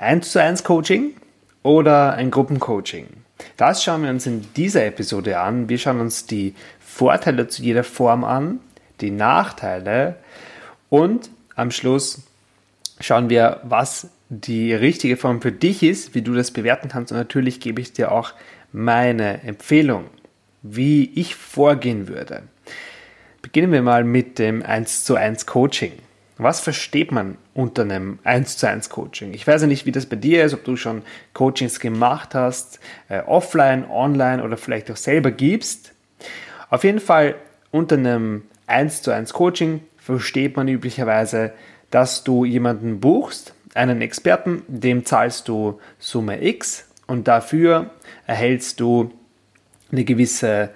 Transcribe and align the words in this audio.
1 0.00 0.30
zu 0.30 0.42
1 0.42 0.64
Coaching 0.64 1.14
oder 1.62 2.14
ein 2.14 2.30
Gruppencoaching? 2.30 3.06
Das 3.58 3.84
schauen 3.84 4.02
wir 4.02 4.10
uns 4.10 4.26
in 4.26 4.46
dieser 4.56 4.86
Episode 4.86 5.38
an. 5.38 5.68
Wir 5.68 5.76
schauen 5.76 6.00
uns 6.00 6.24
die 6.26 6.54
Vorteile 6.78 7.48
zu 7.48 7.62
jeder 7.62 7.84
Form 7.84 8.24
an, 8.24 8.60
die 9.02 9.10
Nachteile 9.10 10.16
und 10.88 11.30
am 11.54 11.70
Schluss 11.70 12.22
schauen 12.98 13.28
wir, 13.28 13.60
was 13.64 14.08
die 14.30 14.72
richtige 14.72 15.18
Form 15.18 15.42
für 15.42 15.52
dich 15.52 15.82
ist, 15.82 16.14
wie 16.14 16.22
du 16.22 16.34
das 16.34 16.50
bewerten 16.50 16.88
kannst 16.88 17.12
und 17.12 17.18
natürlich 17.18 17.60
gebe 17.60 17.80
ich 17.82 17.92
dir 17.92 18.10
auch 18.10 18.32
meine 18.72 19.42
Empfehlung, 19.42 20.06
wie 20.62 21.10
ich 21.14 21.34
vorgehen 21.34 22.08
würde. 22.08 22.42
Beginnen 23.42 23.72
wir 23.72 23.82
mal 23.82 24.04
mit 24.04 24.38
dem 24.38 24.62
1 24.62 25.04
zu 25.04 25.16
1 25.16 25.44
Coaching. 25.44 25.92
Was 26.38 26.60
versteht 26.60 27.12
man 27.12 27.36
unter 27.60 27.82
einem 27.82 28.18
1 28.24 28.56
zu 28.56 28.68
1 28.68 28.88
Coaching? 28.88 29.34
Ich 29.34 29.46
weiß 29.46 29.62
ja 29.62 29.66
nicht, 29.66 29.86
wie 29.86 29.92
das 29.92 30.06
bei 30.06 30.16
dir 30.16 30.44
ist, 30.44 30.54
ob 30.54 30.64
du 30.64 30.76
schon 30.76 31.02
Coachings 31.34 31.78
gemacht 31.78 32.34
hast, 32.34 32.80
äh, 33.08 33.20
offline, 33.20 33.84
online 33.88 34.42
oder 34.42 34.56
vielleicht 34.56 34.90
auch 34.90 34.96
selber 34.96 35.30
gibst. 35.30 35.92
Auf 36.70 36.84
jeden 36.84 37.00
Fall 37.00 37.34
unter 37.70 37.96
einem 37.96 38.42
1 38.66 39.02
zu 39.02 39.10
1 39.10 39.32
Coaching 39.32 39.80
versteht 39.98 40.56
man 40.56 40.68
üblicherweise, 40.68 41.52
dass 41.90 42.24
du 42.24 42.44
jemanden 42.44 43.00
buchst, 43.00 43.54
einen 43.74 44.00
Experten, 44.02 44.62
dem 44.66 45.04
zahlst 45.04 45.48
du 45.48 45.80
Summe 45.98 46.42
X 46.44 46.88
und 47.06 47.28
dafür 47.28 47.90
erhältst 48.26 48.80
du 48.80 49.12
eine 49.92 50.04
gewisse 50.04 50.70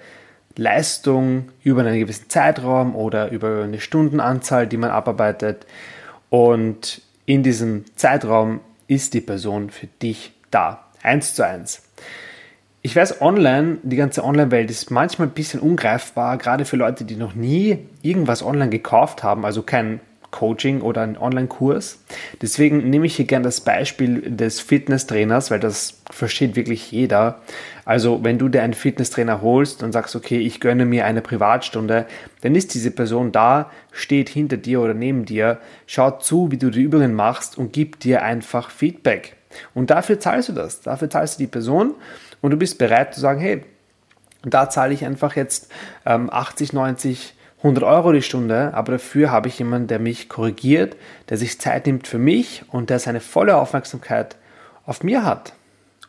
Leistung 0.57 1.49
über 1.63 1.81
einen 1.81 1.99
gewissen 1.99 2.29
Zeitraum 2.29 2.95
oder 2.95 3.31
über 3.31 3.63
eine 3.63 3.79
Stundenanzahl, 3.79 4.67
die 4.67 4.77
man 4.77 4.91
abarbeitet. 4.91 5.65
Und 6.35 7.01
in 7.25 7.43
diesem 7.43 7.85
Zeitraum 7.95 8.59
ist 8.87 9.13
die 9.13 9.21
Person 9.21 9.69
für 9.69 9.87
dich 9.87 10.33
da. 10.51 10.83
Eins 11.01 11.33
zu 11.33 11.47
eins. 11.47 11.83
Ich 12.81 12.93
weiß, 12.93 13.21
online, 13.21 13.77
die 13.83 13.95
ganze 13.95 14.21
Online-Welt 14.21 14.69
ist 14.69 14.91
manchmal 14.91 15.29
ein 15.29 15.33
bisschen 15.33 15.61
ungreifbar, 15.61 16.37
gerade 16.37 16.65
für 16.65 16.75
Leute, 16.75 17.05
die 17.05 17.15
noch 17.15 17.35
nie 17.35 17.87
irgendwas 18.01 18.43
online 18.43 18.69
gekauft 18.69 19.23
haben, 19.23 19.45
also 19.45 19.63
kein 19.63 20.01
Coaching 20.31 20.81
oder 20.81 21.01
einen 21.01 21.17
Online-Kurs. 21.17 22.03
Deswegen 22.41 22.89
nehme 22.89 23.05
ich 23.05 23.15
hier 23.15 23.25
gerne 23.25 23.45
das 23.45 23.61
Beispiel 23.61 24.21
des 24.21 24.59
Fitnesstrainers, 24.59 25.51
weil 25.51 25.59
das 25.59 26.01
versteht 26.11 26.55
wirklich 26.55 26.91
jeder. 26.91 27.41
Also 27.85 28.23
wenn 28.23 28.37
du 28.37 28.49
dir 28.49 28.63
einen 28.63 28.73
Fitnesstrainer 28.73 29.41
holst 29.41 29.83
und 29.83 29.91
sagst, 29.91 30.15
okay, 30.15 30.39
ich 30.39 30.59
gönne 30.59 30.85
mir 30.85 31.05
eine 31.05 31.21
Privatstunde, 31.21 32.05
dann 32.41 32.55
ist 32.55 32.73
diese 32.73 32.91
Person 32.91 33.31
da, 33.31 33.69
steht 33.91 34.29
hinter 34.29 34.57
dir 34.57 34.81
oder 34.81 34.93
neben 34.93 35.25
dir, 35.25 35.59
schaut 35.85 36.23
zu, 36.23 36.51
wie 36.51 36.57
du 36.57 36.69
die 36.69 36.81
Übungen 36.81 37.13
machst 37.13 37.57
und 37.57 37.73
gibt 37.73 38.03
dir 38.03 38.23
einfach 38.23 38.71
Feedback. 38.71 39.35
Und 39.73 39.89
dafür 39.89 40.19
zahlst 40.19 40.49
du 40.49 40.53
das. 40.53 40.81
Dafür 40.81 41.09
zahlst 41.09 41.39
du 41.39 41.43
die 41.43 41.47
Person 41.47 41.93
und 42.41 42.51
du 42.51 42.57
bist 42.57 42.77
bereit 42.77 43.13
zu 43.13 43.21
sagen, 43.21 43.39
hey, 43.39 43.63
da 44.43 44.69
zahle 44.69 44.93
ich 44.93 45.05
einfach 45.05 45.35
jetzt 45.35 45.71
ähm, 46.05 46.29
80, 46.31 46.73
90 46.73 47.34
100 47.65 47.83
Euro 47.83 48.11
die 48.11 48.21
Stunde, 48.21 48.75
aber 48.75 48.91
dafür 48.91 49.31
habe 49.31 49.47
ich 49.47 49.57
jemanden, 49.57 49.87
der 49.87 49.97
mich 49.97 50.29
korrigiert, 50.29 50.95
der 51.29 51.37
sich 51.37 51.59
Zeit 51.59 51.87
nimmt 51.87 52.07
für 52.07 52.19
mich 52.19 52.63
und 52.69 52.91
der 52.91 52.99
seine 52.99 53.19
volle 53.19 53.57
Aufmerksamkeit 53.57 54.35
auf 54.85 55.03
mir 55.03 55.25
hat. 55.25 55.53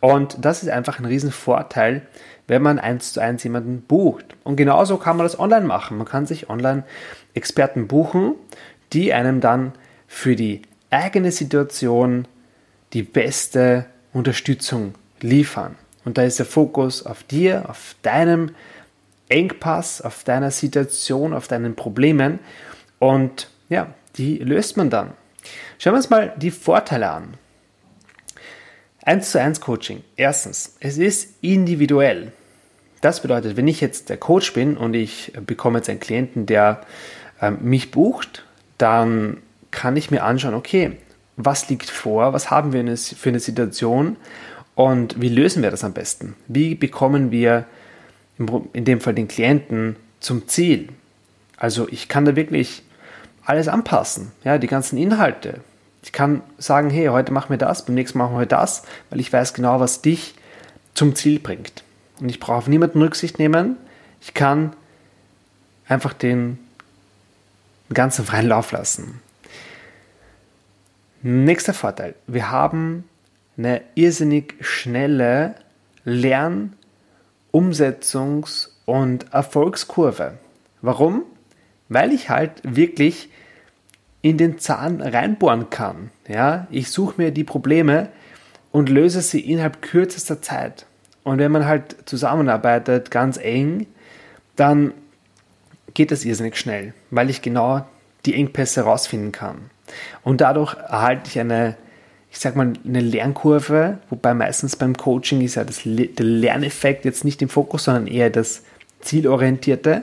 Und 0.00 0.37
das 0.44 0.62
ist 0.62 0.69
einfach 0.69 0.99
ein 0.99 1.06
Riesenvorteil, 1.06 2.03
wenn 2.47 2.61
man 2.61 2.78
eins 2.78 3.15
zu 3.15 3.21
eins 3.21 3.43
jemanden 3.43 3.81
bucht. 3.81 4.37
Und 4.44 4.56
genauso 4.56 4.99
kann 4.99 5.17
man 5.17 5.25
das 5.25 5.39
online 5.39 5.65
machen. 5.65 5.97
Man 5.97 6.06
kann 6.06 6.27
sich 6.27 6.50
online 6.50 6.84
Experten 7.33 7.88
buchen, 7.88 8.34
die 8.93 9.15
einem 9.15 9.41
dann 9.41 9.73
für 10.06 10.37
die 10.37 10.61
eigene 10.91 11.33
Situation 11.33 12.28
die 12.93 13.03
beste 13.03 13.87
Unterstützung 14.12 14.94
liefern. 15.23 15.77
Und 16.05 16.19
da 16.19 16.23
ist 16.23 16.38
der 16.38 16.44
Fokus 16.44 17.06
auf 17.06 17.25
dir, 17.25 17.65
auf 17.71 17.97
deinem 18.03 18.50
Engpass, 19.28 20.00
auf 20.00 20.25
deiner 20.25 20.50
Situation, 20.50 21.32
auf 21.34 21.48
deinen 21.48 21.75
Problemen 21.75 22.38
und 22.98 23.50
ja, 23.69 23.88
die 24.16 24.38
löst 24.38 24.76
man 24.76 24.91
dann. 24.91 25.12
Schauen 25.78 25.94
wir 25.94 25.98
uns 25.98 26.10
mal 26.10 26.32
die 26.37 26.50
Vorteile 26.50 27.10
an. 27.10 27.34
1 29.04 29.31
zu 29.31 29.41
1 29.41 29.60
Coaching. 29.60 30.03
Erstens, 30.16 30.76
es 30.81 30.98
ist 30.98 31.34
individuell. 31.41 32.32
Das 33.00 33.22
bedeutet, 33.22 33.56
wenn 33.56 33.69
ich 33.69 33.81
jetzt 33.81 34.09
der 34.09 34.16
Coach 34.16 34.53
bin 34.53 34.76
und 34.76 34.94
ich 34.94 35.32
bekomme 35.47 35.78
jetzt 35.78 35.88
einen 35.88 36.00
Klienten, 36.00 36.47
der 36.47 36.81
äh, 37.41 37.50
mich 37.50 37.91
bucht, 37.91 38.44
dann 38.78 39.43
kann 39.70 39.97
ich 39.97 40.10
mir 40.10 40.25
anschauen, 40.25 40.54
okay, 40.54 40.93
was 41.37 41.69
liegt 41.69 41.91
vor, 41.91 42.32
was 42.32 42.50
haben 42.50 42.72
wir 42.72 42.97
für 42.97 43.28
eine 43.28 43.41
Situation 43.41 44.16
und 44.75 45.20
wie 45.20 45.28
lösen 45.28 45.62
wir 45.62 45.70
das 45.70 45.84
am 45.84 45.93
besten? 45.93 46.34
Wie 46.48 46.75
bekommen 46.75 47.31
wir 47.31 47.66
in 48.38 48.84
dem 48.84 49.00
Fall 49.00 49.14
den 49.14 49.28
Klienten 49.28 49.97
zum 50.20 50.48
Ziel. 50.48 50.88
Also 51.56 51.88
ich 51.88 52.08
kann 52.08 52.24
da 52.24 52.36
wirklich 52.36 52.82
alles 53.44 53.69
anpassen, 53.69 54.32
ja, 54.44 54.58
die 54.58 54.66
ganzen 54.66 54.98
Inhalte. 54.98 55.60
Ich 56.02 56.12
kann 56.12 56.42
sagen, 56.58 56.91
hey, 56.91 57.06
heute 57.06 57.32
machen 57.32 57.50
wir 57.50 57.58
das, 57.58 57.84
beim 57.84 57.94
nächsten 57.94 58.19
Mal 58.19 58.26
machen 58.26 58.38
wir 58.38 58.46
das, 58.46 58.82
weil 59.10 59.20
ich 59.20 59.32
weiß 59.32 59.54
genau, 59.54 59.80
was 59.80 60.02
dich 60.02 60.34
zum 60.94 61.14
Ziel 61.14 61.38
bringt. 61.38 61.82
Und 62.20 62.28
ich 62.28 62.41
brauche 62.41 62.58
auf 62.58 62.69
niemanden 62.69 63.02
Rücksicht 63.02 63.38
nehmen. 63.38 63.76
Ich 64.20 64.34
kann 64.34 64.72
einfach 65.88 66.12
den 66.12 66.58
ganzen 67.92 68.25
freien 68.25 68.48
Lauf 68.48 68.72
lassen. 68.72 69.20
Nächster 71.22 71.75
Vorteil. 71.75 72.14
Wir 72.26 72.50
haben 72.50 73.04
eine 73.56 73.82
irrsinnig 73.94 74.54
schnelle 74.60 75.54
Lern- 76.04 76.75
Umsetzungs- 77.56 78.69
und 78.84 79.33
Erfolgskurve. 79.33 80.34
Warum? 80.83 81.22
Weil 81.89 82.12
ich 82.12 82.28
halt 82.28 82.53
wirklich 82.62 83.31
in 84.21 84.37
den 84.37 84.59
Zahn 84.59 85.00
reinbohren 85.00 85.71
kann. 85.71 86.11
Ja, 86.28 86.67
ich 86.71 86.91
suche 86.91 87.15
mir 87.17 87.31
die 87.31 87.44
Probleme 87.44 88.11
und 88.72 88.91
löse 88.91 89.22
sie 89.22 89.41
innerhalb 89.41 89.81
kürzester 89.81 90.43
Zeit. 90.43 90.84
Und 91.25 91.39
wenn 91.39 91.50
man 91.50 91.65
halt 91.65 91.97
zusammenarbeitet, 92.05 93.11
ganz 93.11 93.39
eng, 93.39 93.87
dann 94.55 94.93
geht 95.94 96.11
das 96.11 96.27
irrsinnig 96.27 96.59
schnell, 96.59 96.93
weil 97.11 97.31
ich 97.31 97.41
genau 97.41 97.87
die 98.27 98.34
Engpässe 98.34 98.84
herausfinden 98.84 99.33
kann. 99.33 99.71
Und 100.23 100.43
dadurch 100.43 100.75
erhalte 100.75 101.31
ich 101.31 101.41
eine 101.41 101.78
ich 102.36 102.42
sag 102.42 102.54
mal, 102.54 102.74
eine 102.86 103.00
Lernkurve, 103.00 103.97
wobei 104.10 104.34
meistens 104.34 104.76
beim 104.76 104.94
Coaching 104.94 105.41
ist 105.41 105.54
ja 105.54 105.64
das, 105.64 105.80
der 105.84 106.26
Lerneffekt 106.26 107.06
jetzt 107.06 107.24
nicht 107.24 107.41
im 107.41 107.48
Fokus, 107.48 107.84
sondern 107.84 108.06
eher 108.06 108.28
das 108.28 108.62
Zielorientierte. 109.00 110.02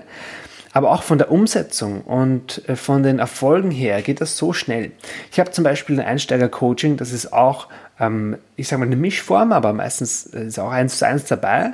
Aber 0.71 0.89
auch 0.89 1.03
von 1.03 1.19
der 1.19 1.29
Umsetzung 1.29 2.01
und 2.01 2.67
äh, 2.67 2.75
von 2.75 3.03
den 3.03 3.19
Erfolgen 3.19 3.69
her 3.69 4.01
geht 4.01 4.19
das 4.19 4.35
so 4.35 4.51
schnell. 4.51 4.93
Ich 5.31 5.39
habe 5.39 5.51
zum 5.51 5.63
Beispiel 5.63 5.99
ein 5.99 6.07
Einsteiger-Coaching, 6.07 6.97
das 6.97 7.11
ist 7.11 7.31
auch, 7.31 7.67
ähm, 7.99 8.37
ich 8.55 8.67
sage 8.67 8.79
mal, 8.79 8.87
eine 8.87 8.95
Mischform, 8.95 9.51
aber 9.51 9.71
meistens 9.71 10.25
ist 10.25 10.57
auch 10.57 10.71
eins 10.71 10.97
zu 10.97 11.05
eins 11.05 11.25
dabei. 11.25 11.73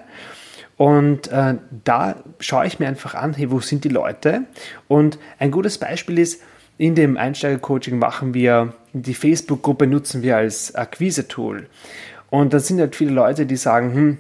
Und 0.75 1.29
äh, 1.29 1.55
da 1.85 2.15
schaue 2.41 2.67
ich 2.67 2.79
mir 2.79 2.89
einfach 2.89 3.15
an, 3.15 3.33
hey, 3.33 3.49
wo 3.49 3.61
sind 3.61 3.85
die 3.85 3.89
Leute? 3.89 4.41
Und 4.89 5.19
ein 5.37 5.51
gutes 5.51 5.77
Beispiel 5.77 6.19
ist, 6.19 6.41
in 6.77 6.95
dem 6.95 7.15
Einsteiger-Coaching 7.15 7.97
machen 7.97 8.33
wir, 8.33 8.73
die 8.93 9.13
Facebook-Gruppe 9.13 9.87
nutzen 9.87 10.21
wir 10.21 10.37
als 10.37 10.75
Akquise-Tool. 10.75 11.67
Und 12.29 12.53
da 12.53 12.59
sind 12.59 12.79
halt 12.79 12.95
viele 12.95 13.11
Leute, 13.11 13.45
die 13.45 13.55
sagen, 13.55 13.93
hm, 13.93 14.17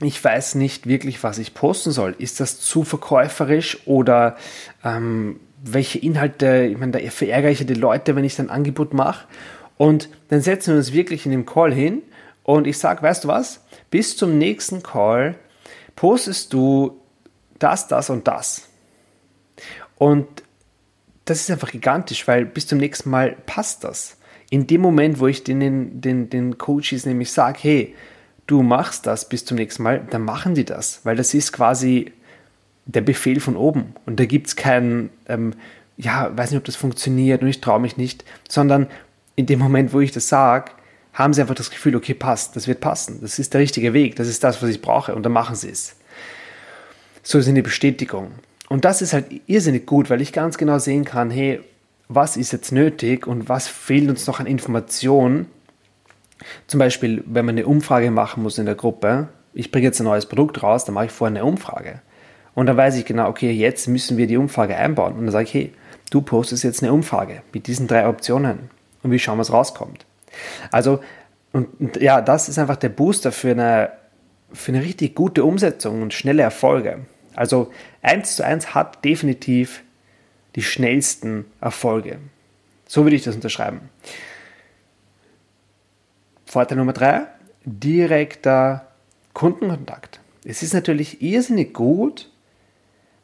ich 0.00 0.22
weiß 0.22 0.56
nicht 0.56 0.86
wirklich, 0.86 1.22
was 1.22 1.38
ich 1.38 1.54
posten 1.54 1.92
soll. 1.92 2.14
Ist 2.18 2.40
das 2.40 2.60
zu 2.60 2.84
verkäuferisch 2.84 3.78
oder 3.86 4.36
ähm, 4.84 5.38
welche 5.62 5.98
Inhalte, 5.98 6.64
ich 6.64 6.78
meine, 6.78 6.92
da 6.92 6.98
verärgere 7.10 7.50
ich 7.50 7.60
ja 7.60 7.64
die 7.64 7.74
Leute, 7.74 8.16
wenn 8.16 8.24
ich 8.24 8.38
ein 8.38 8.50
Angebot 8.50 8.94
mache. 8.94 9.26
Und 9.76 10.08
dann 10.28 10.40
setzen 10.40 10.72
wir 10.72 10.78
uns 10.78 10.92
wirklich 10.92 11.24
in 11.24 11.32
dem 11.32 11.46
Call 11.46 11.72
hin 11.72 12.02
und 12.42 12.66
ich 12.66 12.78
sage, 12.78 13.02
weißt 13.02 13.24
du 13.24 13.28
was, 13.28 13.60
bis 13.90 14.16
zum 14.16 14.38
nächsten 14.38 14.82
Call 14.82 15.36
postest 15.94 16.52
du 16.52 17.00
das, 17.58 17.86
das 17.88 18.10
und 18.10 18.26
das. 18.26 18.68
Und 19.96 20.26
das 21.24 21.40
ist 21.40 21.50
einfach 21.50 21.70
gigantisch, 21.70 22.26
weil 22.26 22.44
bis 22.44 22.66
zum 22.66 22.78
nächsten 22.78 23.10
Mal 23.10 23.36
passt 23.46 23.84
das. 23.84 24.16
in 24.50 24.66
dem 24.66 24.82
Moment, 24.82 25.18
wo 25.18 25.28
ich 25.28 25.44
den, 25.44 26.02
den, 26.02 26.28
den 26.28 26.58
Coaches 26.58 27.06
nämlich 27.06 27.32
sage, 27.32 27.58
hey, 27.62 27.94
du 28.46 28.62
machst 28.62 29.06
das 29.06 29.26
bis 29.26 29.46
zum 29.46 29.56
nächsten 29.56 29.82
Mal, 29.82 30.06
dann 30.10 30.22
machen 30.22 30.54
die 30.54 30.66
das, 30.66 31.00
weil 31.04 31.16
das 31.16 31.32
ist 31.32 31.52
quasi 31.52 32.12
der 32.84 33.00
Befehl 33.00 33.40
von 33.40 33.56
oben 33.56 33.94
und 34.04 34.20
da 34.20 34.26
gibt 34.26 34.48
es 34.48 34.56
keinen, 34.56 35.08
ähm, 35.26 35.54
ja, 35.96 36.36
weiß 36.36 36.50
nicht, 36.50 36.58
ob 36.58 36.64
das 36.64 36.76
funktioniert 36.76 37.40
und 37.40 37.48
ich 37.48 37.62
traue 37.62 37.80
mich 37.80 37.96
nicht, 37.96 38.26
sondern 38.46 38.88
in 39.36 39.46
dem 39.46 39.58
Moment, 39.58 39.94
wo 39.94 40.00
ich 40.00 40.12
das 40.12 40.28
sage, 40.28 40.72
haben 41.14 41.32
sie 41.32 41.40
einfach 41.40 41.54
das 41.54 41.70
Gefühl, 41.70 41.96
okay, 41.96 42.12
passt, 42.12 42.54
das 42.54 42.68
wird 42.68 42.80
passen, 42.80 43.20
das 43.22 43.38
ist 43.38 43.54
der 43.54 43.60
richtige 43.62 43.94
Weg, 43.94 44.16
das 44.16 44.28
ist 44.28 44.44
das, 44.44 44.62
was 44.62 44.68
ich 44.68 44.82
brauche 44.82 45.14
und 45.14 45.22
dann 45.22 45.32
machen 45.32 45.56
sie 45.56 45.70
es. 45.70 45.96
So 47.22 47.38
ist 47.38 47.48
eine 47.48 47.62
Bestätigung. 47.62 48.32
Und 48.72 48.86
das 48.86 49.02
ist 49.02 49.12
halt 49.12 49.26
irrsinnig 49.48 49.84
gut, 49.84 50.08
weil 50.08 50.22
ich 50.22 50.32
ganz 50.32 50.56
genau 50.56 50.78
sehen 50.78 51.04
kann, 51.04 51.30
hey, 51.30 51.60
was 52.08 52.38
ist 52.38 52.52
jetzt 52.52 52.72
nötig 52.72 53.26
und 53.26 53.50
was 53.50 53.68
fehlt 53.68 54.08
uns 54.08 54.26
noch 54.26 54.40
an 54.40 54.46
Informationen. 54.46 55.44
Zum 56.68 56.78
Beispiel, 56.78 57.22
wenn 57.26 57.44
man 57.44 57.56
eine 57.56 57.66
Umfrage 57.66 58.10
machen 58.10 58.42
muss 58.42 58.56
in 58.56 58.64
der 58.64 58.74
Gruppe, 58.74 59.28
ich 59.52 59.70
bringe 59.70 59.84
jetzt 59.84 60.00
ein 60.00 60.04
neues 60.04 60.24
Produkt 60.24 60.62
raus, 60.62 60.86
dann 60.86 60.94
mache 60.94 61.04
ich 61.04 61.12
vorher 61.12 61.36
eine 61.36 61.44
Umfrage. 61.44 62.00
Und 62.54 62.64
dann 62.64 62.78
weiß 62.78 62.96
ich 62.96 63.04
genau, 63.04 63.28
okay, 63.28 63.50
jetzt 63.50 63.88
müssen 63.88 64.16
wir 64.16 64.26
die 64.26 64.38
Umfrage 64.38 64.74
einbauen. 64.74 65.16
Und 65.16 65.26
dann 65.26 65.32
sage 65.32 65.44
ich, 65.44 65.52
hey, 65.52 65.74
du 66.08 66.22
postest 66.22 66.64
jetzt 66.64 66.82
eine 66.82 66.94
Umfrage 66.94 67.42
mit 67.52 67.66
diesen 67.66 67.86
drei 67.88 68.08
Optionen 68.08 68.70
und 69.02 69.10
wie 69.10 69.18
schauen, 69.18 69.38
was 69.38 69.52
rauskommt. 69.52 70.06
Also, 70.70 71.00
und, 71.52 71.68
und 71.78 72.00
ja, 72.00 72.22
das 72.22 72.48
ist 72.48 72.58
einfach 72.58 72.76
der 72.76 72.88
Booster 72.88 73.32
für 73.32 73.50
eine, 73.50 73.90
für 74.50 74.72
eine 74.72 74.82
richtig 74.82 75.14
gute 75.14 75.44
Umsetzung 75.44 76.00
und 76.00 76.14
schnelle 76.14 76.42
Erfolge. 76.42 77.00
Also 77.34 77.72
1 78.02 78.36
zu 78.36 78.44
1 78.44 78.74
hat 78.74 79.04
definitiv 79.04 79.82
die 80.54 80.62
schnellsten 80.62 81.46
Erfolge. 81.60 82.18
So 82.86 83.04
würde 83.04 83.16
ich 83.16 83.22
das 83.22 83.34
unterschreiben. 83.34 83.88
Vorteil 86.44 86.76
Nummer 86.76 86.92
3, 86.92 87.26
direkter 87.64 88.88
Kundenkontakt. 89.32 90.20
Es 90.44 90.62
ist 90.62 90.74
natürlich 90.74 91.22
irrsinnig 91.22 91.72
gut, 91.72 92.30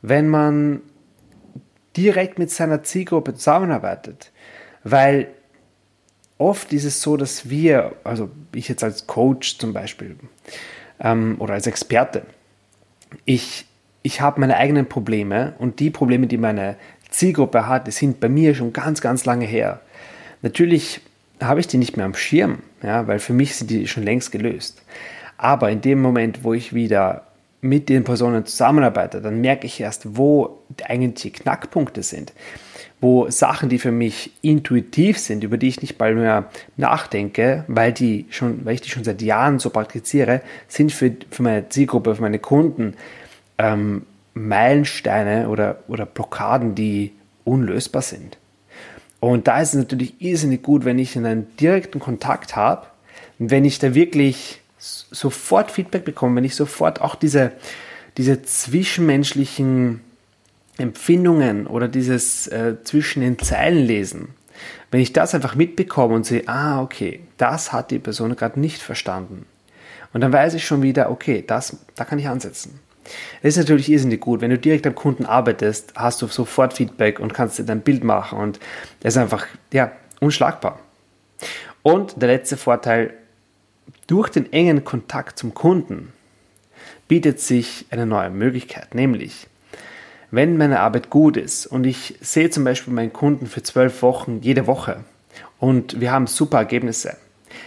wenn 0.01 0.29
man 0.29 0.81
direkt 1.97 2.39
mit 2.39 2.51
seiner 2.51 2.83
Zielgruppe 2.83 3.35
zusammenarbeitet, 3.35 4.31
weil 4.85 5.29
oft 6.39 6.73
ist 6.73 6.85
es 6.85 7.03
so, 7.03 7.17
dass 7.17 7.51
wir, 7.51 7.97
also 8.05 8.31
ich 8.55 8.69
jetzt 8.69 8.85
als 8.85 9.07
Coach 9.07 9.59
zum 9.59 9.73
Beispiel 9.73 10.17
ähm, 11.01 11.37
oder 11.41 11.55
als 11.55 11.67
Experte, 11.67 12.25
ich, 13.25 13.67
ich 14.09 14.23
habe 14.23 14.41
meine 14.41 14.57
eigenen 14.57 14.87
Probleme 14.87 15.53
und 15.59 15.81
die 15.81 15.91
Probleme, 15.91 16.27
die 16.27 16.39
meine 16.39 16.77
Zielgruppe 17.11 17.67
hat, 17.67 17.87
die 17.87 17.91
sind 17.91 18.21
bei 18.21 18.31
mir 18.31 18.55
schon 18.55 18.73
ganz, 18.73 19.03
ganz 19.03 19.27
lange 19.27 19.45
her. 19.45 19.81
Natürlich 20.41 21.03
habe 21.43 21.61
ich 21.61 21.67
die 21.67 21.77
nicht 21.77 21.99
mehr 21.99 22.07
am 22.07 22.15
Schirm, 22.15 22.61
ja, 22.83 23.07
weil 23.07 23.19
für 23.19 23.35
mich 23.35 23.55
sind 23.55 23.71
die 23.71 23.87
schon 23.87 24.05
längst 24.05 24.33
gelöst. 24.33 24.83
Aber 25.37 25.71
in 25.71 25.83
dem 25.83 26.01
Moment, 26.01 26.43
wo 26.43 26.55
ich 26.55 26.73
wieder 26.73 27.27
mit 27.61 27.91
den 27.91 28.05
Personen 28.05 28.47
zusammenarbeite, 28.47 29.21
dann 29.21 29.43
merke 29.43 29.67
ich 29.67 29.79
erst, 29.79 30.17
wo 30.17 30.63
eigentlich 30.87 31.23
die 31.35 31.43
Knackpunkte 31.43 32.03
sind 32.03 32.33
wo 33.01 33.31
Sachen, 33.31 33.69
die 33.69 33.79
für 33.79 33.93
mich 33.93 34.33
intuitiv 34.43 35.19
sind, 35.19 35.45
über 35.45 35.57
die 35.57 35.69
ich 35.69 35.83
nicht 35.83 35.99
mal 36.01 36.15
mehr 36.15 36.51
nachdenke, 36.77 37.65
weil, 37.69 37.93
die 37.93 38.27
schon, 38.31 38.65
weil 38.65 38.75
ich 38.75 38.81
die 38.81 38.91
schon 38.91 39.05
seit 39.05 39.23
Jahren 39.23 39.59
so 39.59 39.71
praktiziere, 39.71 40.41
sind 40.67 40.91
für, 40.91 41.13
für 41.31 41.43
meine 41.43 41.69
Zielgruppe, 41.69 42.17
für 42.17 42.23
meine 42.23 42.41
Kunden 42.41 42.95
ähm, 43.59 44.07
Meilensteine 44.35 45.49
oder, 45.49 45.79
oder 45.89 46.07
Blockaden, 46.07 46.75
die 46.75 47.13
unlösbar 47.45 48.03
sind. 48.03 48.39
Und 49.21 49.49
da 49.49 49.61
ist 49.61 49.71
es 49.71 49.75
natürlich 49.75 50.21
irrsinnig 50.21 50.63
gut, 50.63 50.85
wenn 50.85 50.99
ich 50.99 51.17
einen 51.17 51.57
direkten 51.57 51.99
Kontakt 51.99 52.55
habe, 52.55 52.87
wenn 53.39 53.65
ich 53.65 53.79
da 53.79 53.95
wirklich 53.95 54.61
sofort 54.79 55.71
Feedback 55.71 56.05
bekomme, 56.05 56.37
wenn 56.37 56.45
ich 56.45 56.55
sofort 56.55 57.01
auch 57.01 57.17
diese, 57.17 57.53
diese 58.17 58.43
zwischenmenschlichen 58.43 60.01
Empfindungen 60.77 61.67
oder 61.67 61.89
dieses 61.89 62.47
äh, 62.47 62.77
zwischen 62.85 63.21
den 63.21 63.39
Zeilen 63.39 63.85
lesen, 63.85 64.29
wenn 64.91 65.01
ich 65.01 65.13
das 65.13 65.35
einfach 65.35 65.57
mitbekomme 65.57 66.15
und 66.15 66.25
sehe, 66.25 66.45
ah, 66.47 66.81
okay, 66.81 67.21
das 67.37 67.73
hat 67.73 67.91
die 67.91 67.99
Person 67.99 68.35
gerade 68.37 68.61
nicht 68.61 68.81
verstanden. 68.81 69.47
Und 70.13 70.21
dann 70.21 70.33
weiß 70.33 70.55
ich 70.55 70.67
schon 70.67 70.83
wieder, 70.83 71.11
okay, 71.11 71.45
das, 71.47 71.77
da 71.97 72.05
kann 72.05 72.19
ich 72.19 72.29
ansetzen. 72.29 72.81
Das 73.43 73.51
ist 73.51 73.57
natürlich 73.57 73.89
irrsinnig 73.91 74.21
gut. 74.21 74.41
Wenn 74.41 74.51
du 74.51 74.59
direkt 74.59 74.87
am 74.87 74.95
Kunden 74.95 75.27
arbeitest, 75.27 75.93
hast 75.95 76.23
du 76.23 76.27
sofort 76.27 76.75
Feedback 76.75 77.21
und 77.21 77.35
kannst 77.35 77.59
dir 77.59 77.65
dein 77.65 77.81
Bild 77.81 78.05
machen 78.05 78.39
und 78.39 78.61
das 79.01 79.15
ist 79.15 79.19
einfach, 79.19 79.47
ja, 79.73 79.93
unschlagbar. 80.21 80.79
Und 81.83 82.21
der 82.21 82.29
letzte 82.29 82.57
Vorteil, 82.57 83.15
durch 84.07 84.29
den 84.29 84.53
engen 84.53 84.85
Kontakt 84.85 85.39
zum 85.39 85.55
Kunden 85.55 86.13
bietet 87.09 87.41
sich 87.41 87.87
eine 87.91 88.07
neue 88.07 88.31
Möglichkeit, 88.31 88.95
nämlich 88.95 89.47
wenn 90.31 90.59
meine 90.59 90.81
Arbeit 90.81 91.09
gut 91.09 91.37
ist 91.39 91.67
und 91.67 91.85
ich 91.85 92.17
sehe 92.21 92.51
zum 92.51 92.65
Beispiel 92.65 92.93
meinen 92.93 93.13
Kunden 93.13 93.47
für 93.47 93.63
zwölf 93.63 94.03
Wochen 94.03 94.41
jede 94.43 94.67
Woche 94.67 95.05
und 95.59 96.01
wir 96.01 96.13
haben 96.13 96.27
super 96.27 96.59
Ergebnisse, 96.59 97.17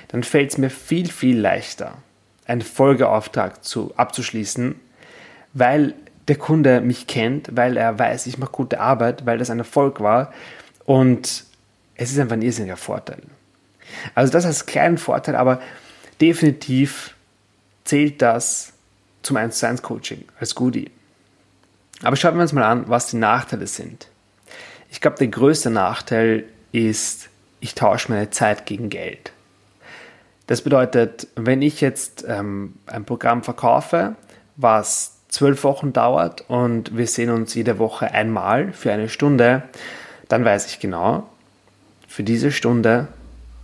dann 0.09 0.23
fällt 0.23 0.51
es 0.51 0.57
mir 0.59 0.69
viel, 0.69 1.09
viel 1.09 1.39
leichter, 1.39 1.97
einen 2.45 2.61
Folgeauftrag 2.61 3.63
zu, 3.63 3.93
abzuschließen, 3.97 4.75
weil 5.53 5.93
der 6.27 6.37
Kunde 6.37 6.81
mich 6.81 7.07
kennt, 7.07 7.55
weil 7.55 7.77
er 7.77 7.97
weiß, 7.97 8.27
ich 8.27 8.37
mache 8.37 8.51
gute 8.51 8.79
Arbeit, 8.79 9.25
weil 9.25 9.37
das 9.37 9.49
ein 9.49 9.59
Erfolg 9.59 9.99
war 9.99 10.33
und 10.85 11.45
es 11.95 12.11
ist 12.11 12.19
einfach 12.19 12.35
ein 12.35 12.41
irrsinniger 12.41 12.77
Vorteil. 12.77 13.21
Also 14.15 14.31
das 14.31 14.45
als 14.45 14.65
kleinen 14.65 14.97
Vorteil, 14.97 15.35
aber 15.35 15.61
definitiv 16.19 17.15
zählt 17.83 18.21
das 18.21 18.73
zum 19.23 19.37
1 19.37 19.59
zu 19.59 19.67
1 19.67 19.81
Coaching 19.81 20.23
als 20.39 20.55
Goodie. 20.55 20.89
Aber 22.03 22.15
schauen 22.15 22.35
wir 22.35 22.41
uns 22.41 22.53
mal 22.53 22.63
an, 22.63 22.87
was 22.87 23.07
die 23.07 23.17
Nachteile 23.17 23.67
sind. 23.67 24.07
Ich 24.89 25.01
glaube, 25.01 25.17
der 25.17 25.27
größte 25.27 25.69
Nachteil 25.69 26.45
ist, 26.71 27.29
ich 27.59 27.75
tausche 27.75 28.11
meine 28.11 28.29
Zeit 28.29 28.65
gegen 28.65 28.89
Geld. 28.89 29.31
Das 30.47 30.61
bedeutet, 30.61 31.27
wenn 31.35 31.61
ich 31.61 31.79
jetzt 31.81 32.25
ähm, 32.27 32.73
ein 32.87 33.05
Programm 33.05 33.43
verkaufe, 33.43 34.15
was 34.57 35.17
zwölf 35.31 35.63
Wochen 35.63 35.93
dauert 35.93 36.45
und 36.49 36.95
wir 36.95 37.07
sehen 37.07 37.31
uns 37.31 37.55
jede 37.55 37.79
Woche 37.79 38.11
einmal 38.11 38.73
für 38.73 38.91
eine 38.91 39.09
Stunde, 39.09 39.63
dann 40.27 40.45
weiß 40.45 40.67
ich 40.67 40.79
genau, 40.79 41.27
für 42.07 42.21
diese 42.21 42.51
Stunde, 42.51 43.07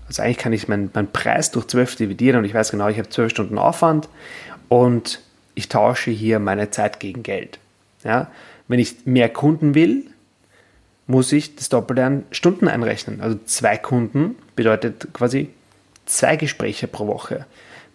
also 0.08 0.24
eigentlich 0.24 0.38
kann 0.38 0.54
ich 0.54 0.68
meinen 0.69 0.90
mein 0.94 1.12
Preis 1.12 1.52
durch 1.52 1.68
zwölf 1.68 1.96
dividieren 1.96 2.40
und 2.40 2.45
ich 2.45 2.54
weiß 2.54 2.71
genau, 2.71 2.88
ich 2.88 2.97
habe 2.97 3.09
zwölf 3.09 3.31
Stunden 3.31 3.57
Aufwand 3.57 4.07
und 4.69 5.19
ich 5.54 5.68
tausche 5.68 6.09
hier 6.09 6.40
meine 6.40 6.71
Zeit 6.71 7.00
gegen 7.02 7.24
Geld. 7.24 7.59
Ja? 8.04 8.31
Wenn 8.69 8.80
ich 8.80 9.06
mehr 9.06 9.28
Kunden 9.28 9.76
will, 9.76 10.06
muss 11.06 11.31
ich 11.31 11.56
das 11.56 11.69
Doppelte 11.69 12.06
an 12.06 12.24
Stunden 12.31 12.68
einrechnen. 12.69 13.19
Also 13.21 13.38
zwei 13.45 13.78
Kunden 13.78 14.36
bedeutet 14.56 15.07
quasi 15.14 15.50
zwei 16.06 16.38
Gespräche 16.38 16.88
pro 16.88 17.07
Woche. 17.07 17.45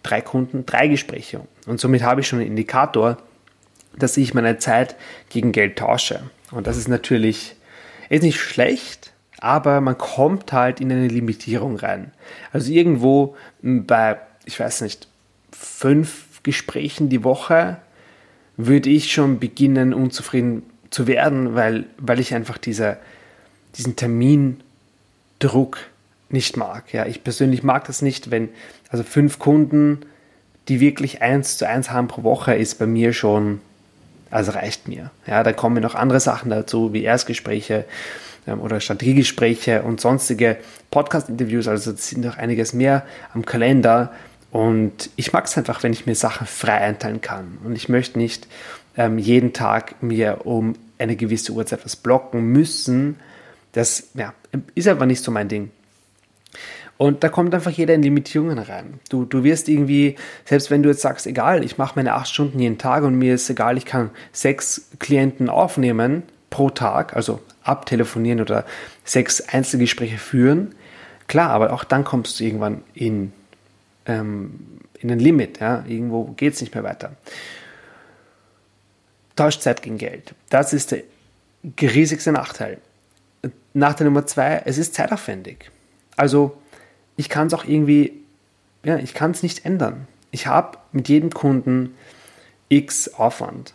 Drei 0.03 0.21
Kunden, 0.21 0.65
drei 0.65 0.87
Gespräche. 0.87 1.41
Und 1.65 1.79
somit 1.79 2.03
habe 2.03 2.21
ich 2.21 2.27
schon 2.27 2.39
einen 2.39 2.49
Indikator, 2.49 3.17
dass 3.97 4.17
ich 4.17 4.33
meine 4.33 4.57
Zeit 4.57 4.95
gegen 5.29 5.51
Geld 5.51 5.77
tausche. 5.77 6.21
Und 6.51 6.67
das 6.67 6.77
ist 6.77 6.87
natürlich 6.87 7.55
ist 8.09 8.23
nicht 8.23 8.39
schlecht, 8.39 9.11
aber 9.39 9.81
man 9.81 9.97
kommt 9.97 10.53
halt 10.53 10.79
in 10.79 10.91
eine 10.91 11.07
Limitierung 11.07 11.77
rein. 11.77 12.11
Also 12.51 12.71
irgendwo 12.71 13.35
bei, 13.61 14.17
ich 14.45 14.59
weiß 14.59 14.81
nicht, 14.81 15.07
fünf 15.51 16.41
Gesprächen 16.43 17.09
die 17.09 17.23
Woche 17.23 17.77
würde 18.55 18.89
ich 18.89 19.11
schon 19.11 19.39
beginnen, 19.39 19.93
unzufrieden 19.93 20.63
zu 20.91 21.07
werden, 21.07 21.55
weil, 21.55 21.85
weil 21.97 22.19
ich 22.19 22.35
einfach 22.35 22.57
diese, 22.57 22.97
diesen 23.75 23.95
Termindruck 23.95 25.79
nicht 26.29 26.55
mag. 26.55 26.93
Ja, 26.93 27.05
ich 27.05 27.23
persönlich 27.23 27.63
mag 27.63 27.85
das 27.85 28.01
nicht, 28.01 28.31
wenn, 28.31 28.49
also 28.89 29.03
fünf 29.03 29.39
Kunden, 29.39 30.01
die 30.67 30.79
wirklich 30.79 31.21
eins 31.21 31.57
zu 31.57 31.67
eins 31.67 31.89
haben 31.89 32.07
pro 32.07 32.23
Woche, 32.23 32.53
ist 32.53 32.79
bei 32.79 32.85
mir 32.85 33.13
schon, 33.13 33.59
also 34.33 34.51
reicht 34.51 34.87
mir. 34.87 35.11
Ja, 35.27 35.43
da 35.43 35.53
kommen 35.53 35.81
noch 35.81 35.95
andere 35.95 36.19
Sachen 36.19 36.49
dazu, 36.49 36.93
wie 36.93 37.03
Erstgespräche 37.03 37.85
ähm, 38.47 38.59
oder 38.61 38.79
Strategiegespräche 38.79 39.83
und 39.83 40.01
sonstige 40.01 40.57
Podcast-Interviews, 40.91 41.67
also 41.67 41.91
es 41.91 42.09
sind 42.09 42.25
noch 42.25 42.37
einiges 42.37 42.73
mehr 42.73 43.05
am 43.33 43.45
Kalender 43.45 44.11
und 44.51 45.09
ich 45.15 45.33
mag 45.33 45.45
es 45.45 45.57
einfach, 45.57 45.81
wenn 45.81 45.93
ich 45.93 46.05
mir 46.05 46.15
Sachen 46.15 46.45
frei 46.45 46.77
einteilen 46.77 47.21
kann. 47.21 47.57
Und 47.63 47.75
ich 47.75 47.89
möchte 47.89 48.19
nicht 48.19 48.47
ähm, 48.95 49.17
jeden 49.17 49.51
Tag 49.51 50.01
mir 50.03 50.45
um 50.45 50.75
eine 50.99 51.15
gewisse 51.15 51.53
Uhrzeit 51.53 51.83
was 51.85 51.95
blocken 51.95 52.43
müssen. 52.51 53.15
Das 53.71 54.09
ja, 54.13 54.33
ist 54.75 54.87
einfach 54.87 55.07
nicht 55.07 55.23
so 55.23 55.31
mein 55.31 55.47
Ding. 55.47 55.71
Und 56.97 57.23
da 57.23 57.29
kommt 57.29 57.53
einfach 57.53 57.71
jeder 57.71 57.95
in 57.95 58.03
Limitierungen 58.03 58.59
rein. 58.59 58.99
Du, 59.09 59.25
du 59.25 59.43
wirst 59.43 59.67
irgendwie, 59.67 60.15
selbst 60.45 60.71
wenn 60.71 60.83
du 60.83 60.89
jetzt 60.89 61.01
sagst, 61.01 61.27
egal, 61.27 61.63
ich 61.63 61.77
mache 61.77 61.93
meine 61.95 62.13
acht 62.13 62.29
Stunden 62.29 62.59
jeden 62.59 62.77
Tag 62.77 63.03
und 63.03 63.15
mir 63.15 63.35
ist 63.35 63.49
egal, 63.49 63.77
ich 63.77 63.85
kann 63.85 64.11
sechs 64.31 64.89
Klienten 64.99 65.49
aufnehmen 65.49 66.23
pro 66.49 66.69
Tag, 66.69 67.15
also 67.15 67.39
abtelefonieren 67.63 68.41
oder 68.41 68.65
sechs 69.03 69.41
Einzelgespräche 69.41 70.17
führen, 70.17 70.75
Klar, 71.27 71.49
aber 71.49 71.73
auch 71.73 71.83
dann 71.83 72.03
kommst 72.03 72.39
du 72.39 72.43
irgendwann 72.43 72.83
in, 72.93 73.33
ähm, 74.05 74.59
in 74.99 75.11
ein 75.11 75.19
Limit. 75.19 75.59
Ja? 75.59 75.83
Irgendwo 75.87 76.25
geht 76.25 76.53
es 76.53 76.61
nicht 76.61 76.73
mehr 76.73 76.83
weiter. 76.83 77.13
Tauscht 79.35 79.61
Zeit 79.61 79.81
gegen 79.81 79.97
Geld. 79.97 80.35
Das 80.49 80.73
ist 80.73 80.91
der 80.91 81.03
riesigste 81.81 82.31
Nachteil. 82.31 82.77
Nachteil 83.73 84.05
Nummer 84.05 84.27
zwei, 84.27 84.61
es 84.65 84.77
ist 84.77 84.93
zeitaufwendig. 84.93 85.71
Also 86.15 86.57
ich 87.15 87.29
kann 87.29 87.47
es 87.47 87.53
auch 87.53 87.65
irgendwie, 87.65 88.13
ja, 88.83 88.97
ich 88.97 89.13
kann 89.13 89.31
es 89.31 89.43
nicht 89.43 89.65
ändern. 89.65 90.07
Ich 90.31 90.47
habe 90.47 90.77
mit 90.91 91.09
jedem 91.09 91.31
Kunden 91.31 91.95
x 92.69 93.13
Aufwand 93.13 93.73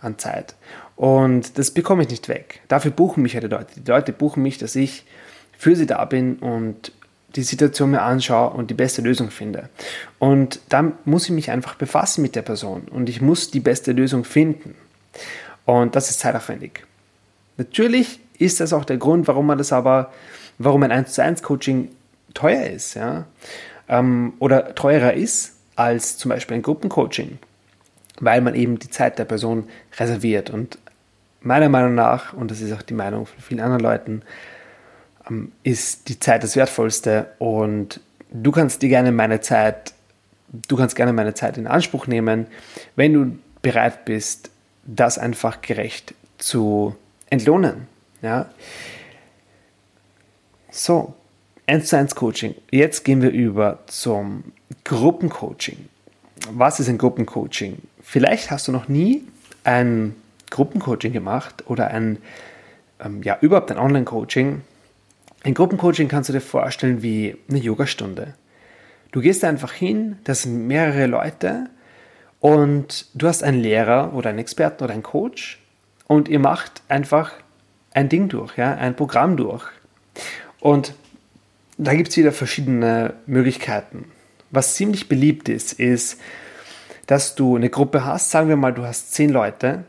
an 0.00 0.18
Zeit. 0.18 0.54
Und 0.96 1.58
das 1.58 1.72
bekomme 1.72 2.02
ich 2.02 2.10
nicht 2.10 2.28
weg. 2.28 2.60
Dafür 2.68 2.90
buchen 2.90 3.22
mich 3.22 3.32
ja 3.32 3.40
die 3.40 3.48
Leute. 3.48 3.80
Die 3.80 3.90
Leute 3.90 4.12
buchen 4.12 4.42
mich, 4.42 4.58
dass 4.58 4.76
ich 4.76 5.04
für 5.58 5.74
sie 5.74 5.86
da 5.86 6.04
bin 6.04 6.36
und 6.36 6.92
die 7.34 7.42
Situation 7.42 7.90
mir 7.90 8.02
anschaue 8.02 8.50
und 8.50 8.70
die 8.70 8.74
beste 8.74 9.02
Lösung 9.02 9.30
finde. 9.30 9.68
Und 10.18 10.60
dann 10.68 10.92
muss 11.04 11.24
ich 11.24 11.30
mich 11.32 11.50
einfach 11.50 11.74
befassen 11.74 12.22
mit 12.22 12.36
der 12.36 12.42
Person 12.42 12.82
und 12.90 13.08
ich 13.08 13.20
muss 13.20 13.50
die 13.50 13.60
beste 13.60 13.92
Lösung 13.92 14.24
finden. 14.24 14.76
Und 15.64 15.96
das 15.96 16.10
ist 16.10 16.20
zeitaufwendig. 16.20 16.84
Natürlich 17.56 18.20
ist 18.38 18.60
das 18.60 18.72
auch 18.72 18.84
der 18.84 18.98
Grund, 18.98 19.26
warum 19.26 19.46
man 19.46 19.58
das 19.58 19.72
aber, 19.72 20.12
warum 20.58 20.82
ein 20.84 20.92
1 20.92 21.12
zu 21.12 21.22
1 21.22 21.42
Coaching 21.42 21.88
teuer 22.34 22.64
ist, 22.64 22.94
ja, 22.94 23.24
ähm, 23.88 24.34
oder 24.38 24.74
teurer 24.74 25.14
ist 25.14 25.56
als 25.76 26.18
zum 26.18 26.30
Beispiel 26.30 26.56
ein 26.56 26.62
Gruppencoaching, 26.62 27.38
weil 28.20 28.40
man 28.40 28.54
eben 28.54 28.78
die 28.78 28.90
Zeit 28.90 29.18
der 29.18 29.24
Person 29.24 29.68
reserviert. 29.98 30.50
Und 30.50 30.78
meiner 31.40 31.68
Meinung 31.68 31.94
nach, 31.94 32.32
und 32.32 32.50
das 32.50 32.60
ist 32.60 32.72
auch 32.72 32.82
die 32.82 32.94
Meinung 32.94 33.26
von 33.26 33.40
vielen 33.40 33.60
anderen 33.60 33.82
Leuten, 33.82 34.22
ähm, 35.28 35.52
ist 35.62 36.08
die 36.08 36.18
Zeit 36.18 36.42
das 36.42 36.56
Wertvollste 36.56 37.32
und 37.38 38.00
du 38.30 38.52
kannst 38.52 38.82
dir 38.82 38.88
gerne 38.88 39.12
meine 39.12 39.40
Zeit, 39.40 39.94
du 40.68 40.76
kannst 40.76 40.96
gerne 40.96 41.12
meine 41.12 41.34
Zeit 41.34 41.56
in 41.58 41.66
Anspruch 41.66 42.06
nehmen, 42.06 42.46
wenn 42.96 43.12
du 43.12 43.38
bereit 43.62 44.04
bist, 44.04 44.50
das 44.84 45.18
einfach 45.18 45.62
gerecht 45.62 46.14
zu 46.38 46.94
entlohnen. 47.30 47.86
Ja? 48.22 48.50
So, 50.70 51.14
1 51.66 51.88
zu 51.88 51.96
1 51.96 52.14
Coaching. 52.14 52.54
Jetzt 52.70 53.04
gehen 53.04 53.22
wir 53.22 53.30
über 53.30 53.78
zum 53.86 54.44
Gruppencoaching. 54.84 55.88
Was 56.50 56.78
ist 56.78 56.88
ein 56.88 56.98
Gruppencoaching? 56.98 57.78
Vielleicht 58.02 58.50
hast 58.50 58.68
du 58.68 58.72
noch 58.72 58.88
nie 58.88 59.24
ein 59.64 60.14
Gruppencoaching 60.50 61.12
gemacht 61.12 61.64
oder 61.66 61.88
ein, 61.88 62.18
ähm, 63.02 63.22
ja, 63.22 63.38
überhaupt 63.40 63.70
ein 63.70 63.78
Online-Coaching. 63.78 64.60
Ein 65.42 65.54
Gruppencoaching 65.54 66.08
kannst 66.08 66.28
du 66.28 66.34
dir 66.34 66.42
vorstellen 66.42 67.02
wie 67.02 67.36
eine 67.48 67.58
Yogastunde. 67.58 68.34
Du 69.10 69.20
gehst 69.20 69.42
einfach 69.42 69.72
hin, 69.72 70.18
das 70.24 70.42
sind 70.42 70.66
mehrere 70.66 71.06
Leute 71.06 71.70
und 72.40 73.06
du 73.14 73.26
hast 73.26 73.42
einen 73.42 73.60
Lehrer 73.60 74.12
oder 74.12 74.30
einen 74.30 74.38
Experten 74.38 74.84
oder 74.84 74.92
einen 74.92 75.02
Coach 75.02 75.62
und 76.08 76.28
ihr 76.28 76.40
macht 76.40 76.82
einfach 76.88 77.32
ein 77.92 78.10
Ding 78.10 78.28
durch, 78.28 78.58
ja, 78.58 78.74
ein 78.74 78.96
Programm 78.96 79.36
durch. 79.36 79.64
Und 80.60 80.94
da 81.78 81.94
gibt 81.94 82.10
es 82.10 82.16
wieder 82.16 82.32
verschiedene 82.32 83.14
Möglichkeiten. 83.26 84.06
Was 84.50 84.74
ziemlich 84.74 85.08
beliebt 85.08 85.48
ist, 85.48 85.74
ist, 85.74 86.20
dass 87.06 87.34
du 87.34 87.56
eine 87.56 87.70
Gruppe 87.70 88.04
hast, 88.04 88.30
sagen 88.30 88.48
wir 88.48 88.56
mal, 88.56 88.72
du 88.72 88.84
hast 88.84 89.12
zehn 89.12 89.30
Leute 89.30 89.84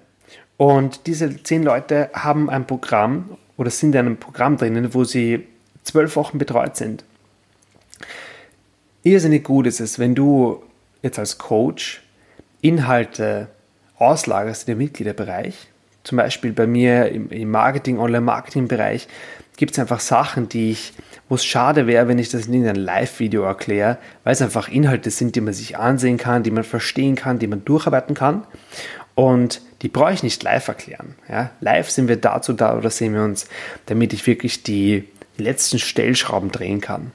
und 0.58 1.08
diese 1.08 1.44
zehn 1.44 1.64
Leute 1.64 2.10
haben 2.14 2.50
ein 2.50 2.66
Programm 2.66 3.38
oder 3.58 3.70
sind 3.70 3.94
in 3.94 4.00
einem 4.00 4.18
Programm 4.18 4.58
drinnen, 4.58 4.94
wo 4.94 5.04
sie 5.04 5.48
zwölf 5.84 6.16
Wochen 6.16 6.38
betreut 6.38 6.76
sind. 6.76 7.04
Irrsinnig 9.04 9.44
gut 9.44 9.68
ist 9.68 9.80
es, 9.80 10.00
wenn 10.00 10.16
du 10.16 10.64
jetzt 11.04 11.20
als 11.20 11.38
Coach 11.38 12.02
Inhalte 12.62 13.48
auslagerst 13.98 14.68
in 14.68 14.74
den 14.74 14.78
Mitgliederbereich. 14.80 15.68
Zum 16.04 16.18
Beispiel 16.18 16.52
bei 16.52 16.68
mir 16.68 17.10
im, 17.10 17.50
Marketing, 17.50 18.00
Online-Marketing-Bereich 18.00 19.08
gibt 19.58 19.74
es 19.74 19.80
einfach 19.80 20.00
Sachen, 20.00 20.50
die 20.50 20.72
ich, 20.72 20.94
wo 21.30 21.36
es 21.36 21.46
schade 21.46 21.88
wäre, 21.88 22.08
wenn 22.08 22.20
ich 22.20 22.30
das 22.30 22.48
in 22.48 22.68
einem 22.68 22.84
Live-Video 22.84 23.44
erkläre, 23.44 23.98
weil 24.24 24.34
es 24.34 24.42
einfach 24.42 24.68
Inhalte 24.68 25.12
sind, 25.12 25.36
die 25.36 25.42
man 25.42 25.54
sich 25.54 25.78
ansehen 25.78 26.18
kann, 26.18 26.44
die 26.44 26.52
man 26.52 26.64
verstehen 26.64 27.16
kann, 27.16 27.40
die 27.40 27.48
man 27.48 27.64
durcharbeiten 27.66 28.16
kann. 28.16 28.46
Und 29.16 29.62
die 29.82 29.88
brauche 29.88 30.14
ich 30.14 30.24
nicht 30.24 30.44
live 30.44 30.68
erklären. 30.68 31.16
Ja? 31.30 31.52
Live 31.62 31.90
sind 31.90 32.08
wir 32.08 32.18
dazu 32.18 32.54
da 32.54 32.78
oder 32.78 32.90
sehen 32.90 33.14
wir 33.14 33.24
uns, 33.24 33.48
damit 33.86 34.14
ich 34.14 34.28
wirklich 34.28 34.64
die 34.64 35.08
letzten 35.38 35.80
Stellschrauben 35.80 36.52
drehen 36.52 36.82
kann. 36.82 37.12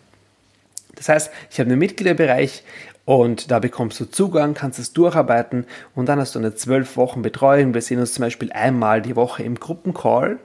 Das 0.96 1.08
heißt, 1.08 1.30
ich 1.50 1.58
habe 1.60 1.70
einen 1.70 1.78
Mitgliederbereich 1.78 2.62
und 3.04 3.50
da 3.50 3.58
bekommst 3.58 3.98
du 4.00 4.04
Zugang, 4.04 4.54
kannst 4.54 4.78
es 4.78 4.92
durcharbeiten 4.92 5.66
und 5.94 6.06
dann 6.06 6.20
hast 6.20 6.34
du 6.34 6.38
eine 6.38 6.54
zwölf 6.54 6.96
Wochen 6.96 7.22
Betreuung. 7.22 7.74
Wir 7.74 7.82
sehen 7.82 7.98
uns 7.98 8.14
zum 8.14 8.22
Beispiel 8.22 8.52
einmal 8.52 9.02
die 9.02 9.16
Woche 9.16 9.42
im 9.42 9.56
Gruppencall 9.56 10.38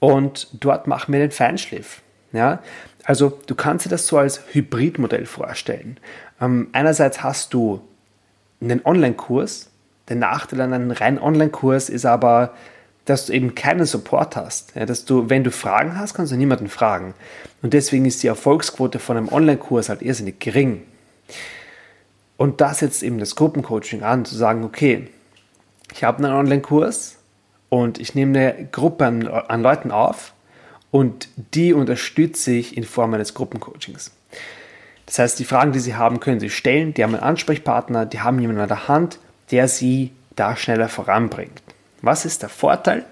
und 0.00 0.48
dort 0.52 0.86
machen 0.86 1.12
wir 1.12 1.20
den 1.20 1.30
Feinschliff. 1.30 2.02
Ja? 2.32 2.62
Also 3.04 3.38
du 3.46 3.54
kannst 3.54 3.86
dir 3.86 3.90
das 3.90 4.06
so 4.06 4.18
als 4.18 4.40
Hybridmodell 4.52 5.26
vorstellen. 5.26 5.98
Ähm, 6.40 6.68
einerseits 6.72 7.22
hast 7.22 7.54
du 7.54 7.80
einen 8.60 8.84
Online-Kurs. 8.84 9.70
Der 10.08 10.16
Nachteil 10.16 10.60
an 10.60 10.72
einem 10.72 10.90
reinen 10.90 11.18
Online-Kurs 11.18 11.88
ist 11.88 12.06
aber, 12.06 12.54
dass 13.04 13.26
du 13.26 13.32
eben 13.32 13.54
keinen 13.54 13.86
Support 13.86 14.36
hast. 14.36 14.74
Ja, 14.74 14.86
dass 14.86 15.04
du, 15.04 15.28
wenn 15.28 15.44
du 15.44 15.50
Fragen 15.50 15.98
hast, 15.98 16.14
kannst 16.14 16.32
du 16.32 16.36
niemanden 16.36 16.68
fragen. 16.68 17.14
Und 17.62 17.74
deswegen 17.74 18.06
ist 18.06 18.22
die 18.22 18.28
Erfolgsquote 18.28 18.98
von 18.98 19.16
einem 19.16 19.28
Online-Kurs 19.28 19.88
halt 19.88 20.02
irrsinnig 20.02 20.40
gering. 20.40 20.82
Und 22.36 22.60
da 22.60 22.74
setzt 22.74 23.02
eben 23.02 23.18
das 23.18 23.36
Gruppencoaching 23.36 24.02
an, 24.02 24.24
zu 24.24 24.34
sagen, 24.34 24.64
okay, 24.64 25.08
ich 25.92 26.02
habe 26.02 26.24
einen 26.24 26.34
Online-Kurs, 26.34 27.16
und 27.74 27.98
ich 27.98 28.14
nehme 28.14 28.38
eine 28.38 28.68
Gruppe 28.70 29.04
an, 29.04 29.26
an 29.26 29.60
Leuten 29.60 29.90
auf 29.90 30.32
und 30.92 31.28
die 31.54 31.72
unterstütze 31.72 32.52
ich 32.52 32.76
in 32.76 32.84
Form 32.84 33.12
eines 33.14 33.34
Gruppencoachings. 33.34 34.12
Das 35.06 35.18
heißt, 35.18 35.40
die 35.40 35.44
Fragen, 35.44 35.72
die 35.72 35.80
Sie 35.80 35.96
haben, 35.96 36.20
können 36.20 36.38
Sie 36.38 36.50
stellen. 36.50 36.94
Die 36.94 37.02
haben 37.02 37.16
einen 37.16 37.24
Ansprechpartner, 37.24 38.06
die 38.06 38.20
haben 38.20 38.38
jemanden 38.38 38.62
an 38.62 38.68
der 38.68 38.86
Hand, 38.86 39.18
der 39.50 39.66
Sie 39.66 40.12
da 40.36 40.54
schneller 40.54 40.88
voranbringt. 40.88 41.64
Was 42.00 42.24
ist 42.24 42.42
der 42.42 42.48
Vorteil? 42.48 43.04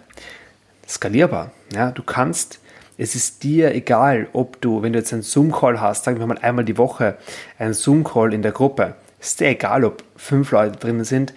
Skalierbar. 0.87 1.51
Ja, 1.75 1.91
du 1.91 2.05
kannst, 2.05 2.61
es 2.97 3.17
ist 3.17 3.43
dir 3.43 3.75
egal, 3.75 4.29
ob 4.33 4.61
du, 4.61 4.83
wenn 4.83 4.93
du 4.93 5.01
jetzt 5.01 5.13
einen 5.13 5.23
Zoom-Call 5.23 5.81
hast, 5.81 6.05
sagen 6.05 6.21
wir 6.21 6.27
mal 6.29 6.39
einmal 6.39 6.65
die 6.65 6.79
Woche, 6.79 7.17
einen 7.59 7.75
Zoom-Call 7.75 8.33
in 8.33 8.43
der 8.43 8.53
Gruppe, 8.53 8.95
ist 9.21 9.41
dir 9.41 9.49
egal, 9.49 9.85
ob 9.85 10.05
fünf 10.15 10.53
Leute 10.53 10.79
drin 10.79 11.03
sind, 11.03 11.35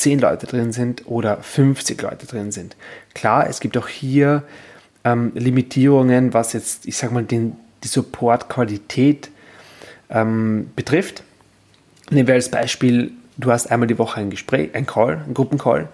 10 0.00 0.18
Leute 0.18 0.46
drin 0.46 0.72
sind 0.72 1.06
oder 1.06 1.36
50 1.42 2.00
Leute 2.00 2.26
drin 2.26 2.52
sind. 2.52 2.76
Klar, 3.14 3.48
es 3.48 3.60
gibt 3.60 3.76
auch 3.76 3.88
hier 3.88 4.42
ähm, 5.04 5.32
Limitierungen, 5.34 6.32
was 6.32 6.54
jetzt, 6.54 6.86
ich 6.86 6.96
sag 6.96 7.12
mal, 7.12 7.22
den, 7.22 7.56
die 7.84 7.88
Support-Qualität 7.88 9.30
ähm, 10.08 10.70
betrifft. 10.74 11.22
Nehmen 12.10 12.26
wir 12.26 12.34
als 12.34 12.50
Beispiel, 12.50 13.12
du 13.36 13.52
hast 13.52 13.70
einmal 13.70 13.86
die 13.86 13.98
Woche 13.98 14.20
ein 14.20 14.30
Gespräch, 14.30 14.74
ein 14.74 14.86
Call, 14.86 15.22
ein 15.26 15.34
Gruppencall 15.34 15.88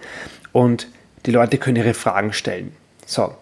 und 0.53 0.87
die 1.25 1.31
Leute 1.31 1.57
können 1.57 1.75
ihre 1.75 1.93
Fragen 1.93 2.31
stellen. 2.31 2.71
So, 3.05 3.35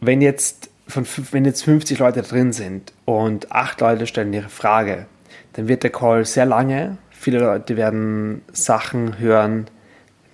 wenn 0.00 0.22
jetzt, 0.22 0.70
von, 0.88 1.06
wenn 1.32 1.44
jetzt 1.44 1.64
50 1.64 1.98
Leute 1.98 2.22
drin 2.22 2.52
sind 2.52 2.92
und 3.04 3.52
8 3.52 3.80
Leute 3.82 4.06
stellen 4.06 4.32
ihre 4.32 4.48
Frage, 4.48 5.06
dann 5.52 5.68
wird 5.68 5.82
der 5.82 5.90
Call 5.90 6.24
sehr 6.24 6.46
lange 6.46 6.96
Viele 7.24 7.38
Leute 7.38 7.78
werden 7.78 8.42
Sachen 8.52 9.18
hören 9.18 9.64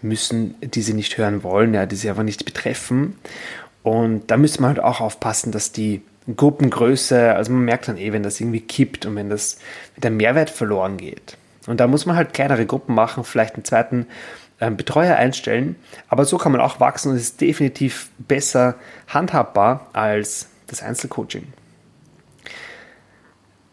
müssen, 0.03 0.57
die 0.61 0.83
sie 0.83 0.93
nicht 0.93 1.19
hören 1.19 1.45
wollen, 1.45 1.73
ja, 1.73 1.87
die 1.87 1.95
sie 1.95 2.11
einfach 2.11 2.25
nicht 2.25 2.45
betreffen. 2.45 3.17
Und 3.85 4.29
da 4.29 4.37
müsste 4.37 4.61
man 4.61 4.71
halt 4.71 4.81
auch 4.81 5.01
aufpassen, 5.01 5.53
dass 5.53 5.71
die 5.71 6.03
Gruppengröße, 6.37 7.33
also 7.37 7.53
man 7.53 7.65
merkt 7.65 7.87
dann 7.87 7.97
eh, 7.97 8.13
wenn 8.13 8.25
das 8.25 8.41
irgendwie 8.41 8.61
kippt 8.61 9.07
und 9.07 9.15
wenn 9.15 9.31
das 9.31 9.59
wenn 9.95 10.01
der 10.01 10.11
Mehrwert 10.11 10.51
verloren 10.51 10.97
geht. 10.97 11.37
Und 11.69 11.79
da 11.79 11.87
muss 11.87 12.07
man 12.07 12.17
halt 12.17 12.35
kleinere 12.35 12.67
Gruppen 12.67 12.97
machen, 12.97 13.23
vielleicht 13.23 13.55
einen 13.55 13.65
zweiten 13.65 14.09
ähm, 14.61 14.77
Betreuer 14.77 15.15
einstellen. 15.15 15.77
Aber 16.09 16.25
so 16.25 16.39
kann 16.39 16.51
man 16.51 16.61
auch 16.61 16.81
wachsen 16.81 17.13
und 17.13 17.19
ist 17.19 17.41
definitiv 17.41 18.11
besser 18.19 18.75
handhabbar 19.07 19.87
als 19.93 20.49
das 20.67 20.83
Einzelcoaching. 20.83 21.53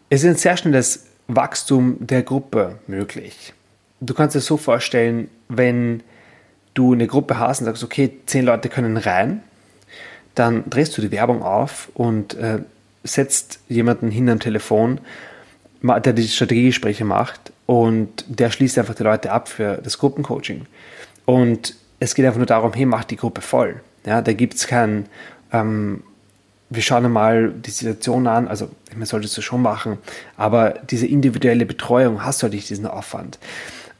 Es 0.08 0.22
ist 0.22 0.30
ein 0.30 0.36
sehr 0.36 0.56
schnelles 0.56 1.07
Wachstum 1.28 1.96
der 2.00 2.22
Gruppe 2.22 2.78
möglich. 2.86 3.52
Du 4.00 4.14
kannst 4.14 4.34
dir 4.34 4.40
so 4.40 4.56
vorstellen, 4.56 5.28
wenn 5.48 6.02
du 6.74 6.92
eine 6.92 7.06
Gruppe 7.06 7.38
hast 7.38 7.60
und 7.60 7.66
sagst, 7.66 7.84
okay, 7.84 8.12
zehn 8.26 8.44
Leute 8.44 8.68
können 8.68 8.96
rein, 8.96 9.42
dann 10.34 10.68
drehst 10.70 10.96
du 10.96 11.02
die 11.02 11.10
Werbung 11.10 11.42
auf 11.42 11.90
und 11.94 12.34
äh, 12.34 12.60
setzt 13.04 13.60
jemanden 13.68 14.10
hin 14.10 14.28
am 14.28 14.40
Telefon, 14.40 15.00
der 15.82 16.12
die 16.12 16.28
Strategiegespräche 16.28 17.04
macht 17.04 17.52
und 17.66 18.24
der 18.28 18.50
schließt 18.50 18.78
einfach 18.78 18.94
die 18.94 19.02
Leute 19.02 19.30
ab 19.30 19.48
für 19.48 19.78
das 19.78 19.98
Gruppencoaching. 19.98 20.66
Und 21.24 21.74
es 22.00 22.14
geht 22.14 22.24
einfach 22.24 22.38
nur 22.38 22.46
darum, 22.46 22.72
hey, 22.72 22.86
mach 22.86 23.04
die 23.04 23.16
Gruppe 23.16 23.40
voll. 23.40 23.80
Ja, 24.06 24.22
da 24.22 24.32
gibt 24.32 24.54
es 24.54 24.66
kein, 24.66 25.06
ähm, 25.52 26.02
wir 26.70 26.82
schauen 26.82 27.04
einmal 27.04 27.50
die 27.50 27.70
Situation 27.70 28.26
an, 28.26 28.48
also 28.48 28.68
man 28.94 29.06
sollte 29.06 29.26
es 29.26 29.42
schon 29.42 29.62
machen, 29.62 29.98
aber 30.36 30.74
diese 30.90 31.06
individuelle 31.06 31.66
Betreuung 31.66 32.24
hast 32.24 32.40
du 32.40 32.44
halt 32.44 32.54
nicht 32.54 32.68
diesen 32.68 32.86
Aufwand, 32.86 33.38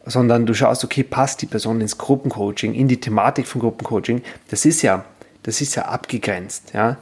sondern 0.04 0.46
du 0.46 0.54
schaust, 0.54 0.84
okay, 0.84 1.02
passt 1.02 1.40
die 1.42 1.46
Person 1.46 1.80
ins 1.80 1.98
Gruppencoaching, 1.98 2.74
in 2.74 2.88
die 2.88 3.00
Thematik 3.00 3.46
von 3.46 3.60
Gruppencoaching, 3.60 4.22
das 4.50 4.64
ist 4.66 4.82
ja, 4.82 5.04
das 5.42 5.60
ist 5.60 5.74
ja 5.76 5.86
abgegrenzt, 5.86 6.72
ja. 6.74 6.98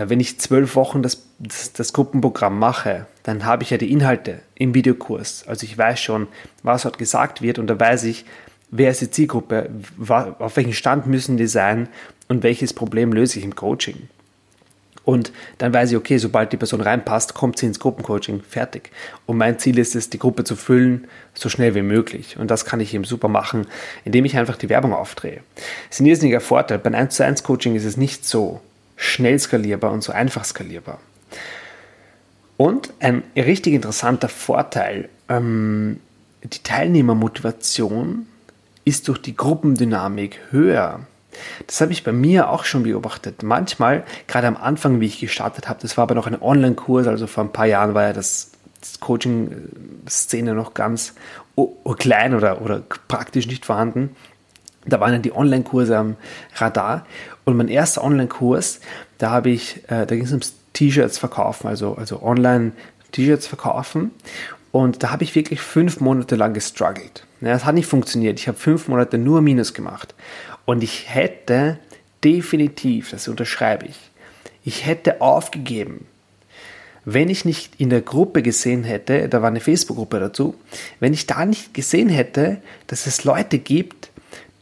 Wenn 0.00 0.20
ich 0.20 0.38
zwölf 0.38 0.76
Wochen 0.76 1.02
das, 1.02 1.24
das, 1.40 1.72
das 1.72 1.92
Gruppenprogramm 1.92 2.56
mache, 2.56 3.06
dann 3.24 3.44
habe 3.44 3.64
ich 3.64 3.70
ja 3.70 3.78
die 3.78 3.90
Inhalte 3.90 4.38
im 4.54 4.72
Videokurs. 4.72 5.44
Also 5.48 5.64
ich 5.64 5.76
weiß 5.76 6.00
schon, 6.00 6.28
was 6.62 6.82
dort 6.82 6.98
gesagt 6.98 7.42
wird 7.42 7.58
und 7.58 7.66
da 7.66 7.78
weiß 7.78 8.04
ich, 8.04 8.24
wer 8.70 8.92
ist 8.92 9.00
die 9.00 9.10
Zielgruppe, 9.10 9.70
auf 10.38 10.56
welchem 10.56 10.72
Stand 10.72 11.08
müssen 11.08 11.36
die 11.36 11.48
sein 11.48 11.88
und 12.28 12.44
welches 12.44 12.74
Problem 12.74 13.12
löse 13.12 13.40
ich 13.40 13.44
im 13.44 13.56
Coaching. 13.56 14.08
Und 15.08 15.32
dann 15.56 15.72
weiß 15.72 15.90
ich, 15.90 15.96
okay, 15.96 16.18
sobald 16.18 16.52
die 16.52 16.58
Person 16.58 16.82
reinpasst, 16.82 17.32
kommt 17.32 17.58
sie 17.58 17.64
ins 17.64 17.80
Gruppencoaching, 17.80 18.42
fertig. 18.42 18.90
Und 19.24 19.38
mein 19.38 19.58
Ziel 19.58 19.78
ist 19.78 19.96
es, 19.96 20.10
die 20.10 20.18
Gruppe 20.18 20.44
zu 20.44 20.54
füllen, 20.54 21.06
so 21.32 21.48
schnell 21.48 21.74
wie 21.74 21.80
möglich. 21.80 22.36
Und 22.38 22.50
das 22.50 22.66
kann 22.66 22.78
ich 22.78 22.92
eben 22.92 23.04
super 23.04 23.28
machen, 23.28 23.66
indem 24.04 24.26
ich 24.26 24.36
einfach 24.36 24.58
die 24.58 24.68
Werbung 24.68 24.92
aufdrehe. 24.92 25.40
Das 25.54 25.96
ist 25.96 26.00
ein 26.00 26.06
irrsinniger 26.08 26.42
Vorteil. 26.42 26.78
Beim 26.78 26.94
1 26.94 27.16
zu 27.16 27.24
1 27.24 27.42
Coaching 27.42 27.74
ist 27.74 27.86
es 27.86 27.96
nicht 27.96 28.26
so 28.26 28.60
schnell 28.96 29.38
skalierbar 29.38 29.92
und 29.92 30.04
so 30.04 30.12
einfach 30.12 30.44
skalierbar. 30.44 31.00
Und 32.58 32.92
ein 33.00 33.22
richtig 33.34 33.72
interessanter 33.72 34.28
Vorteil, 34.28 35.08
ähm, 35.30 36.00
die 36.42 36.62
Teilnehmermotivation 36.62 38.26
ist 38.84 39.08
durch 39.08 39.22
die 39.22 39.34
Gruppendynamik 39.34 40.38
höher. 40.50 41.00
Das 41.66 41.80
habe 41.80 41.92
ich 41.92 42.04
bei 42.04 42.12
mir 42.12 42.50
auch 42.50 42.64
schon 42.64 42.82
beobachtet. 42.82 43.42
Manchmal, 43.42 44.04
gerade 44.26 44.46
am 44.46 44.56
Anfang, 44.56 45.00
wie 45.00 45.06
ich 45.06 45.20
gestartet 45.20 45.68
habe, 45.68 45.80
das 45.80 45.96
war 45.96 46.02
aber 46.02 46.14
noch 46.14 46.26
ein 46.26 46.40
Online-Kurs, 46.40 47.06
also 47.06 47.26
vor 47.26 47.44
ein 47.44 47.52
paar 47.52 47.66
Jahren 47.66 47.94
war 47.94 48.04
ja 48.04 48.12
das, 48.12 48.52
das 48.80 49.00
Coaching-Szene 49.00 50.54
noch 50.54 50.74
ganz 50.74 51.14
klein 51.98 52.34
oder, 52.34 52.62
oder 52.62 52.82
praktisch 53.08 53.46
nicht 53.46 53.66
vorhanden. 53.66 54.14
Da 54.86 55.00
waren 55.00 55.12
dann 55.12 55.22
die 55.22 55.34
Online-Kurse 55.34 55.96
am 55.96 56.16
Radar. 56.56 57.06
Und 57.44 57.56
mein 57.56 57.68
erster 57.68 58.04
Online-Kurs, 58.04 58.80
da 59.18 59.30
habe 59.30 59.50
ich, 59.50 59.84
äh, 59.88 60.06
da 60.06 60.14
ging 60.14 60.24
es 60.24 60.30
ums 60.30 60.54
T-Shirts 60.72 61.18
verkaufen, 61.18 61.66
also, 61.66 61.94
also 61.94 62.22
online 62.22 62.72
T-Shirts 63.12 63.46
verkaufen. 63.46 64.12
Und 64.78 65.02
da 65.02 65.10
habe 65.10 65.24
ich 65.24 65.34
wirklich 65.34 65.60
fünf 65.60 65.98
Monate 65.98 66.36
lang 66.36 66.54
gestruggelt. 66.54 67.26
Das 67.40 67.64
hat 67.64 67.74
nicht 67.74 67.88
funktioniert. 67.88 68.38
Ich 68.38 68.46
habe 68.46 68.56
fünf 68.56 68.86
Monate 68.86 69.18
nur 69.18 69.40
Minus 69.42 69.74
gemacht. 69.74 70.14
Und 70.66 70.84
ich 70.84 71.12
hätte 71.12 71.80
definitiv, 72.22 73.10
das 73.10 73.26
unterschreibe 73.26 73.86
ich, 73.86 73.96
ich 74.62 74.86
hätte 74.86 75.20
aufgegeben, 75.20 76.06
wenn 77.04 77.28
ich 77.28 77.44
nicht 77.44 77.72
in 77.80 77.90
der 77.90 78.02
Gruppe 78.02 78.40
gesehen 78.40 78.84
hätte, 78.84 79.28
da 79.28 79.42
war 79.42 79.48
eine 79.48 79.58
Facebook-Gruppe 79.58 80.20
dazu, 80.20 80.54
wenn 81.00 81.12
ich 81.12 81.26
da 81.26 81.44
nicht 81.44 81.74
gesehen 81.74 82.08
hätte, 82.08 82.62
dass 82.86 83.08
es 83.08 83.24
Leute 83.24 83.58
gibt, 83.58 84.10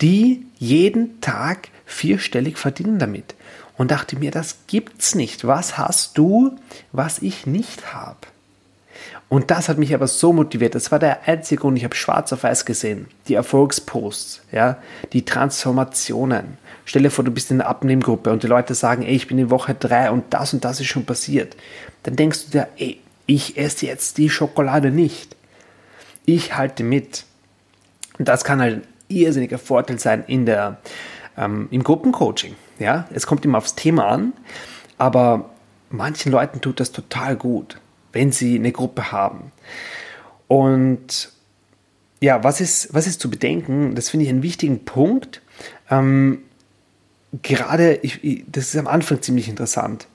die 0.00 0.46
jeden 0.56 1.20
Tag 1.20 1.68
vierstellig 1.84 2.56
verdienen 2.56 2.98
damit. 2.98 3.34
Und 3.76 3.90
dachte 3.90 4.16
mir, 4.16 4.30
das 4.30 4.60
gibt's 4.66 5.14
nicht. 5.14 5.46
Was 5.46 5.76
hast 5.76 6.16
du, 6.16 6.56
was 6.90 7.18
ich 7.20 7.44
nicht 7.44 7.92
habe? 7.92 8.16
Und 9.28 9.50
das 9.50 9.68
hat 9.68 9.78
mich 9.78 9.92
aber 9.92 10.06
so 10.06 10.32
motiviert. 10.32 10.74
Das 10.74 10.92
war 10.92 11.00
der 11.00 11.26
einzige 11.26 11.62
Grund. 11.62 11.76
Ich 11.76 11.84
habe 11.84 11.96
schwarz 11.96 12.32
auf 12.32 12.44
weiß 12.44 12.64
gesehen. 12.64 13.08
Die 13.26 13.34
Erfolgsposts, 13.34 14.42
ja, 14.52 14.78
die 15.12 15.24
Transformationen. 15.24 16.58
Stell 16.84 17.02
dir 17.02 17.10
vor, 17.10 17.24
du 17.24 17.32
bist 17.32 17.50
in 17.50 17.60
einer 17.60 17.68
Abnehmgruppe 17.68 18.30
und 18.30 18.44
die 18.44 18.46
Leute 18.46 18.74
sagen, 18.74 19.02
ey, 19.02 19.16
ich 19.16 19.26
bin 19.26 19.38
in 19.38 19.50
Woche 19.50 19.74
drei 19.74 20.10
und 20.12 20.32
das 20.32 20.54
und 20.54 20.64
das 20.64 20.78
ist 20.78 20.86
schon 20.86 21.04
passiert. 21.04 21.56
Dann 22.04 22.14
denkst 22.14 22.44
du 22.44 22.50
dir, 22.52 22.68
ey, 22.76 23.00
ich 23.26 23.56
esse 23.58 23.86
jetzt 23.86 24.18
die 24.18 24.30
Schokolade 24.30 24.92
nicht. 24.92 25.34
Ich 26.24 26.56
halte 26.56 26.84
mit. 26.84 27.24
Und 28.18 28.28
das 28.28 28.44
kann 28.44 28.60
halt 28.60 28.76
ein 28.76 28.82
irrsinniger 29.08 29.58
Vorteil 29.58 29.98
sein 29.98 30.22
in 30.28 30.46
der, 30.46 30.76
ähm, 31.36 31.66
im 31.72 31.82
Gruppencoaching. 31.82 32.54
Ja, 32.78 33.08
es 33.12 33.26
kommt 33.26 33.44
immer 33.44 33.58
aufs 33.58 33.74
Thema 33.74 34.06
an, 34.06 34.32
aber 34.98 35.50
manchen 35.90 36.30
Leuten 36.30 36.60
tut 36.60 36.78
das 36.78 36.92
total 36.92 37.34
gut 37.34 37.78
wenn 38.16 38.32
sie 38.32 38.56
eine 38.56 38.72
Gruppe 38.72 39.12
haben. 39.12 39.52
Und 40.48 41.30
ja, 42.20 42.42
was 42.42 42.62
ist, 42.62 42.94
was 42.94 43.06
ist 43.06 43.20
zu 43.20 43.30
bedenken? 43.30 43.94
Das 43.94 44.08
finde 44.08 44.24
ich 44.24 44.30
einen 44.30 44.42
wichtigen 44.42 44.86
Punkt. 44.86 45.42
Ähm, 45.90 46.38
gerade, 47.42 47.96
ich, 47.96 48.24
ich, 48.24 48.44
das 48.50 48.68
ist 48.68 48.76
am 48.76 48.86
Anfang 48.86 49.20
ziemlich 49.20 49.50
interessant. 49.50 50.06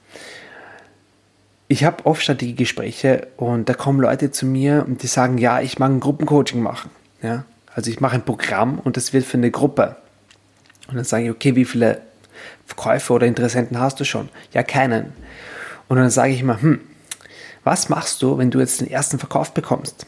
Ich 1.68 1.84
habe 1.84 2.06
oft 2.08 2.24
Strategiegespräche 2.24 3.28
und 3.38 3.70
da 3.70 3.76
kommen 3.76 4.02
Leute 4.02 4.32
zu 4.32 4.48
mir 4.48 4.84
und 4.88 5.04
die 5.04 5.08
sagen, 5.08 5.38
ja, 5.38 5.62
ich 5.62 5.78
mag 5.78 5.92
ein 5.92 6.00
Gruppencoaching 6.00 6.60
machen. 6.60 6.90
Ja? 7.22 7.46
Also 7.76 7.92
ich 7.92 8.02
mache 8.02 8.16
ein 8.16 8.26
Programm 8.26 8.80
und 8.80 8.98
das 8.98 9.14
wird 9.14 9.26
für 9.26 9.38
eine 9.38 9.52
Gruppe. 9.52 9.96
Und 10.88 10.96
dann 10.96 11.06
sage 11.06 11.26
ich, 11.26 11.30
okay, 11.30 11.56
wie 11.56 11.66
viele 11.66 12.02
Verkäufer 12.66 13.14
oder 13.14 13.28
Interessenten 13.28 13.80
hast 13.80 14.00
du 14.00 14.06
schon? 14.06 14.30
Ja, 14.54 14.64
keinen. 14.64 15.14
Und 15.88 15.98
dann 15.98 16.10
sage 16.10 16.34
ich 16.34 16.44
mal, 16.44 16.60
hm, 16.60 16.80
was 17.64 17.90
machst 17.90 18.22
du, 18.22 18.38
wenn 18.38 18.52
du 18.52 18.60
jetzt 18.60 18.82
den 18.82 18.90
ersten 18.90 19.20
Verkauf 19.20 19.54
bekommst? 19.54 20.06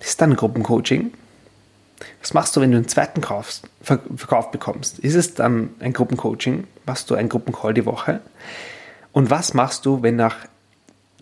Ist 0.00 0.20
dann 0.20 0.36
Gruppencoaching? 0.36 1.12
Was 2.20 2.34
machst 2.34 2.56
du, 2.56 2.60
wenn 2.60 2.70
du 2.70 2.76
einen 2.76 2.88
zweiten 2.88 3.20
Kauf, 3.20 3.60
Verkauf 3.82 4.50
bekommst? 4.50 4.98
Ist 4.98 5.14
es 5.14 5.34
dann 5.34 5.70
ein 5.80 5.92
Gruppencoaching? 5.92 6.66
Machst 6.84 7.10
du 7.10 7.14
einen 7.14 7.28
Gruppencall 7.28 7.74
die 7.74 7.86
Woche? 7.86 8.20
Und 9.12 9.30
was 9.30 9.54
machst 9.54 9.86
du, 9.86 10.02
wenn 10.02 10.16
nach 10.16 10.36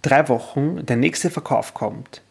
drei 0.03 0.29
Wochen 0.29 0.85
der 0.85 0.97
nächste 0.97 1.31
Verkauf 1.31 1.75
kommt? 1.75 2.23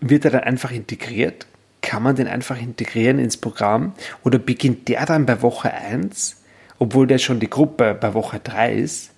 Wird 0.00 0.24
er 0.24 0.30
dann 0.30 0.44
einfach 0.44 0.70
integriert? 0.70 1.46
Kann 1.82 2.02
man 2.02 2.16
den 2.16 2.28
einfach 2.28 2.60
integrieren 2.60 3.18
ins 3.18 3.36
Programm? 3.36 3.94
Oder 4.24 4.38
beginnt 4.38 4.88
der 4.88 5.06
dann 5.06 5.26
bei 5.26 5.42
Woche 5.42 5.72
1, 5.72 6.36
obwohl 6.78 7.06
der 7.06 7.18
schon 7.18 7.40
die 7.40 7.50
Gruppe 7.50 7.94
bei 7.94 8.14
Woche 8.14 8.40
3 8.40 8.74
ist? 8.74 9.10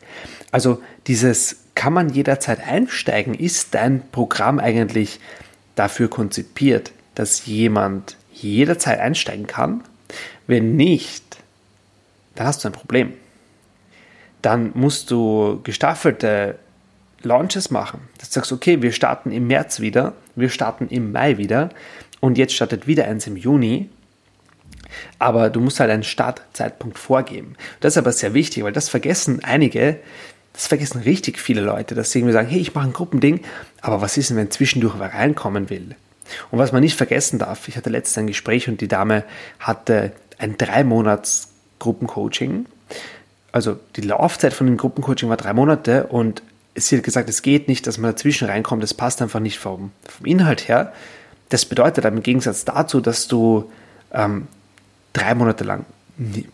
Also 0.50 0.82
dieses 1.06 1.56
kann 1.74 1.92
man 1.92 2.10
jederzeit 2.10 2.60
einsteigen? 2.66 3.34
Ist 3.34 3.74
dein 3.74 4.02
Programm 4.10 4.58
eigentlich 4.58 5.20
dafür 5.76 6.10
konzipiert, 6.10 6.92
dass 7.14 7.46
jemand 7.46 8.16
jederzeit 8.32 9.00
einsteigen 9.00 9.46
kann? 9.46 9.82
Wenn 10.46 10.76
nicht, 10.76 11.38
dann 12.34 12.46
hast 12.46 12.64
du 12.64 12.68
ein 12.68 12.72
Problem. 12.72 13.14
Dann 14.42 14.72
musst 14.74 15.10
du 15.10 15.60
gestaffelte 15.62 16.58
Launches 17.22 17.70
machen. 17.70 18.00
Dass 18.18 18.30
du 18.30 18.34
sagst, 18.34 18.52
okay, 18.52 18.82
wir 18.82 18.92
starten 18.92 19.30
im 19.30 19.46
März 19.46 19.80
wieder, 19.80 20.14
wir 20.36 20.48
starten 20.48 20.88
im 20.88 21.12
Mai 21.12 21.38
wieder 21.38 21.70
und 22.20 22.38
jetzt 22.38 22.54
startet 22.54 22.86
wieder 22.86 23.06
eins 23.06 23.26
im 23.26 23.36
Juni. 23.36 23.90
Aber 25.18 25.50
du 25.50 25.60
musst 25.60 25.80
halt 25.80 25.90
einen 25.90 26.02
Startzeitpunkt 26.02 26.98
vorgeben. 26.98 27.54
Das 27.80 27.94
ist 27.94 27.98
aber 27.98 28.12
sehr 28.12 28.34
wichtig, 28.34 28.64
weil 28.64 28.72
das 28.72 28.88
vergessen 28.88 29.40
einige, 29.42 29.98
das 30.52 30.66
vergessen 30.66 31.00
richtig 31.02 31.38
viele 31.38 31.60
Leute, 31.60 31.94
dass 31.94 32.10
sie 32.10 32.18
irgendwie 32.18 32.32
sagen, 32.32 32.48
hey, 32.48 32.60
ich 32.60 32.74
mache 32.74 32.86
ein 32.86 32.92
Gruppending, 32.92 33.40
aber 33.80 34.00
was 34.00 34.16
ist 34.16 34.30
denn, 34.30 34.36
wenn 34.36 34.50
zwischendurch 34.50 34.94
wer 34.98 35.14
reinkommen 35.14 35.70
will? 35.70 35.94
Und 36.50 36.58
was 36.58 36.72
man 36.72 36.82
nicht 36.82 36.96
vergessen 36.96 37.38
darf, 37.38 37.68
ich 37.68 37.76
hatte 37.76 37.90
letztens 37.90 38.18
ein 38.18 38.26
Gespräch 38.26 38.68
und 38.68 38.80
die 38.80 38.88
Dame 38.88 39.24
hatte 39.58 40.12
ein 40.38 40.56
drei 40.56 40.84
Monats 40.84 41.48
Gruppencoaching. 41.78 42.66
Also 43.52 43.78
die 43.96 44.02
Laufzeit 44.02 44.52
von 44.52 44.66
dem 44.66 44.76
Gruppencoaching 44.76 45.28
war 45.28 45.36
drei 45.36 45.52
Monate 45.52 46.06
und 46.06 46.42
sie 46.76 46.96
hat 46.96 47.04
gesagt, 47.04 47.28
es 47.28 47.42
geht 47.42 47.68
nicht, 47.68 47.86
dass 47.86 47.98
man 47.98 48.12
dazwischen 48.12 48.48
reinkommt, 48.48 48.82
das 48.82 48.94
passt 48.94 49.20
einfach 49.22 49.40
nicht 49.40 49.58
vom, 49.58 49.90
vom 50.08 50.26
Inhalt 50.26 50.68
her. 50.68 50.92
Das 51.48 51.64
bedeutet 51.64 52.06
aber 52.06 52.16
im 52.16 52.22
Gegensatz 52.22 52.64
dazu, 52.64 53.00
dass 53.00 53.26
du 53.26 53.70
ähm, 54.12 54.46
drei 55.12 55.34
Monate 55.34 55.64
lang 55.64 55.84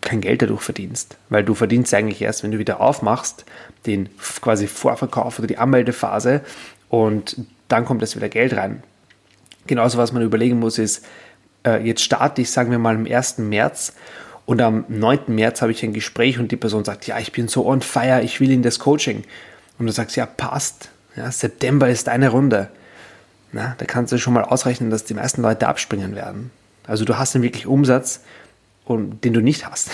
kein 0.01 0.21
Geld 0.21 0.41
dadurch 0.41 0.61
verdienst, 0.61 1.17
weil 1.29 1.43
du 1.43 1.53
verdienst 1.53 1.93
eigentlich 1.93 2.21
erst, 2.21 2.43
wenn 2.43 2.51
du 2.51 2.57
wieder 2.57 2.79
aufmachst, 2.79 3.43
den 3.85 4.09
quasi 4.41 4.67
Vorverkauf 4.67 5.39
oder 5.39 5.47
die 5.47 5.57
Anmeldephase 5.57 6.41
und 6.89 7.37
dann 7.67 7.83
kommt 7.83 8.01
es 8.01 8.15
wieder 8.15 8.29
Geld 8.29 8.55
rein. 8.55 8.81
Genauso 9.65 9.97
was 9.97 10.13
man 10.13 10.23
überlegen 10.23 10.59
muss 10.59 10.77
ist, 10.77 11.05
äh, 11.65 11.85
jetzt 11.85 12.01
starte 12.01 12.41
ich, 12.41 12.51
sagen 12.51 12.71
wir 12.71 12.79
mal, 12.79 12.95
am 12.95 13.05
1. 13.05 13.39
März 13.39 13.93
und 14.45 14.61
am 14.61 14.85
9. 14.87 15.19
März 15.27 15.61
habe 15.61 15.73
ich 15.73 15.83
ein 15.83 15.91
Gespräch 15.91 16.39
und 16.39 16.51
die 16.51 16.57
Person 16.57 16.85
sagt, 16.85 17.05
ja, 17.05 17.19
ich 17.19 17.33
bin 17.33 17.49
so 17.49 17.67
on 17.67 17.81
fire, 17.81 18.21
ich 18.23 18.39
will 18.39 18.51
in 18.51 18.63
das 18.63 18.79
Coaching. 18.79 19.25
Und 19.77 19.87
du 19.87 19.91
sagst, 19.91 20.15
ja, 20.15 20.25
passt, 20.25 20.89
ja, 21.17 21.29
September 21.29 21.89
ist 21.89 22.07
eine 22.07 22.29
Runde. 22.29 22.69
Na, 23.51 23.75
da 23.77 23.85
kannst 23.85 24.13
du 24.13 24.17
schon 24.17 24.33
mal 24.33 24.43
ausrechnen, 24.43 24.89
dass 24.89 25.03
die 25.03 25.13
meisten 25.13 25.41
Leute 25.41 25.67
abspringen 25.67 26.15
werden. 26.15 26.51
Also 26.85 27.03
du 27.03 27.17
hast 27.17 27.35
dann 27.35 27.41
wirklich 27.41 27.67
Umsatz 27.67 28.21
und 28.89 29.23
den 29.23 29.33
du 29.33 29.41
nicht 29.41 29.67
hast. 29.69 29.89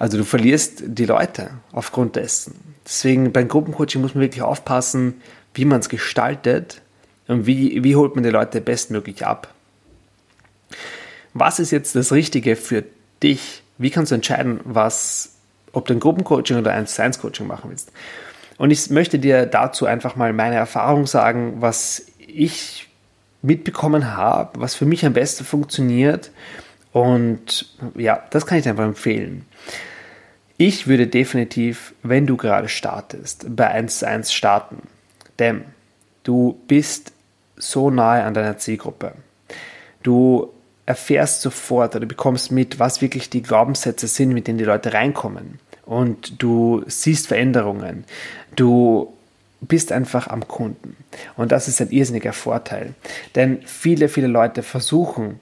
Also 0.00 0.16
du 0.16 0.22
verlierst 0.22 0.84
die 0.86 1.06
Leute 1.06 1.50
aufgrund 1.72 2.14
dessen. 2.14 2.54
Deswegen 2.84 3.32
beim 3.32 3.48
Gruppencoaching 3.48 4.00
muss 4.00 4.14
man 4.14 4.22
wirklich 4.22 4.42
aufpassen, 4.42 5.20
wie 5.54 5.64
man 5.64 5.80
es 5.80 5.88
gestaltet 5.88 6.82
und 7.26 7.46
wie, 7.46 7.82
wie 7.82 7.96
holt 7.96 8.14
man 8.14 8.22
die 8.22 8.30
Leute 8.30 8.60
bestmöglich 8.60 9.26
ab. 9.26 9.52
Was 11.34 11.58
ist 11.58 11.72
jetzt 11.72 11.96
das 11.96 12.12
Richtige 12.12 12.54
für 12.54 12.84
dich? 13.24 13.64
Wie 13.76 13.90
kannst 13.90 14.12
du 14.12 14.14
entscheiden, 14.14 14.60
was 14.62 15.38
ob 15.72 15.86
du 15.86 15.94
ein 15.94 16.00
Gruppencoaching 16.00 16.58
oder 16.58 16.72
ein 16.72 16.80
1 16.80 17.00
1 17.00 17.18
Coaching 17.20 17.46
machen 17.46 17.70
willst. 17.70 17.92
Und 18.56 18.70
ich 18.70 18.90
möchte 18.90 19.18
dir 19.18 19.46
dazu 19.46 19.86
einfach 19.86 20.16
mal 20.16 20.32
meine 20.32 20.56
Erfahrung 20.56 21.06
sagen, 21.06 21.56
was 21.60 22.06
ich 22.18 22.88
mitbekommen 23.40 24.16
habe, 24.16 24.60
was 24.60 24.74
für 24.74 24.84
mich 24.84 25.06
am 25.06 25.12
besten 25.12 25.44
funktioniert. 25.44 26.30
Und 26.92 27.68
ja, 27.96 28.22
das 28.30 28.46
kann 28.46 28.58
ich 28.58 28.64
dir 28.64 28.70
einfach 28.70 28.84
empfehlen. 28.84 29.44
Ich 30.56 30.86
würde 30.86 31.06
definitiv, 31.06 31.94
wenn 32.02 32.26
du 32.26 32.36
gerade 32.36 32.68
startest, 32.68 33.46
bei 33.54 33.68
1 33.68 34.00
zu 34.00 34.08
1 34.08 34.32
starten. 34.32 34.82
Denn 35.38 35.64
du 36.24 36.60
bist 36.66 37.12
so 37.56 37.90
nahe 37.90 38.24
an 38.24 38.34
deiner 38.34 38.58
Zielgruppe. 38.58 39.12
Du 40.02 40.52
erfährst 40.86 41.42
sofort 41.42 41.94
oder 41.94 42.06
bekommst 42.06 42.50
mit, 42.50 42.78
was 42.78 43.02
wirklich 43.02 43.30
die 43.30 43.42
Glaubenssätze 43.42 44.06
sind, 44.08 44.32
mit 44.32 44.48
denen 44.48 44.58
die 44.58 44.64
Leute 44.64 44.94
reinkommen. 44.94 45.60
Und 45.84 46.42
du 46.42 46.82
siehst 46.86 47.28
Veränderungen. 47.28 48.04
Du 48.56 49.12
bist 49.60 49.92
einfach 49.92 50.28
am 50.28 50.48
Kunden. 50.48 50.96
Und 51.36 51.52
das 51.52 51.68
ist 51.68 51.80
ein 51.80 51.90
irrsinniger 51.90 52.32
Vorteil. 52.32 52.94
Denn 53.34 53.60
viele, 53.64 54.08
viele 54.08 54.28
Leute 54.28 54.62
versuchen, 54.62 55.40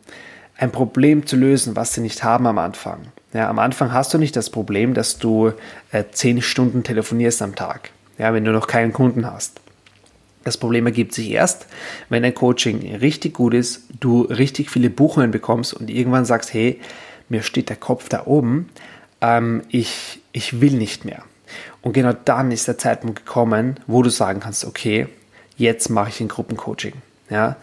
ein 0.59 0.73
Problem 0.73 1.27
zu 1.27 1.37
lösen, 1.37 1.77
was 1.77 1.95
sie 1.95 2.01
nicht 2.01 2.25
haben 2.25 2.47
am 2.47 2.59
Anfang. 2.59 3.01
Ja, 3.33 3.51
am 3.51 3.59
Anfang 3.59 3.92
hast 3.92 4.14
du 4.14 4.19
nicht 4.19 4.37
das 4.37 4.51
Problem, 4.51 4.95
dass 4.95 5.19
du 5.19 5.53
äh, 5.92 6.05
zehn 6.11 6.40
Stunden 6.40 6.83
telefonierst 6.83 7.42
am 7.42 7.55
Tag, 7.55 7.90
ja, 8.19 8.33
wenn 8.33 8.45
du 8.45 8.53
noch 8.53 8.66
keinen 8.66 8.92
Kunden 8.92 9.31
hast. 9.31 9.61
Das 10.45 10.57
Problem 10.57 10.87
ergibt 10.87 11.12
sich 11.12 11.31
erst, 11.31 11.66
wenn 12.09 12.23
dein 12.23 12.35
Coaching 12.35 12.95
richtig 12.97 13.35
gut 13.35 13.53
ist, 13.53 13.83
du 14.01 14.23
richtig 14.23 14.71
viele 14.71 14.90
Buchungen 14.90 15.33
bekommst 15.33 15.75
und 15.75 15.90
irgendwann 15.90 16.25
sagst, 16.25 16.55
hey, 16.55 16.81
mir 17.29 17.42
steht 17.42 17.69
der 17.69 17.77
Kopf 17.77 18.09
da 18.09 18.27
oben, 18.27 18.69
ähm, 19.21 19.62
ich, 19.69 20.21
ich 20.33 20.61
will 20.61 20.75
nicht 20.75 21.05
mehr. 21.05 21.23
Und 21.83 21.92
genau 21.92 22.12
dann 22.12 22.53
ist 22.53 22.69
der 22.69 22.79
Zeitpunkt 22.79 23.27
gekommen, 23.27 23.81
wo 23.87 24.03
du 24.03 24.11
sagen 24.11 24.40
kannst, 24.40 24.64
okay, 24.64 25.09
jetzt 25.57 25.88
mache 25.90 26.11
ich 26.11 26.21
ein 26.21 26.29
Gruppencoaching. 26.29 26.95
Ja? 27.29 27.57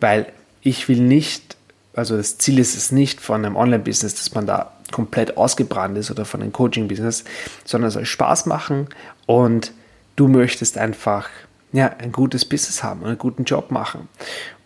Weil 0.00 0.26
ich 0.62 0.88
will 0.88 1.00
nicht, 1.00 1.56
also 1.94 2.16
das 2.16 2.38
Ziel 2.38 2.58
ist 2.58 2.76
es 2.76 2.92
nicht 2.92 3.20
von 3.20 3.44
einem 3.44 3.56
Online-Business, 3.56 4.14
dass 4.14 4.34
man 4.34 4.46
da 4.46 4.72
komplett 4.92 5.36
ausgebrannt 5.36 5.96
ist 5.98 6.10
oder 6.10 6.24
von 6.24 6.42
einem 6.42 6.52
Coaching-Business, 6.52 7.24
sondern 7.64 7.88
es 7.88 7.94
soll 7.94 8.04
Spaß 8.04 8.46
machen 8.46 8.88
und 9.26 9.72
du 10.16 10.28
möchtest 10.28 10.78
einfach 10.78 11.28
ja, 11.72 11.94
ein 11.98 12.12
gutes 12.12 12.44
Business 12.44 12.82
haben 12.82 13.00
und 13.00 13.08
einen 13.08 13.18
guten 13.18 13.44
Job 13.44 13.70
machen. 13.70 14.08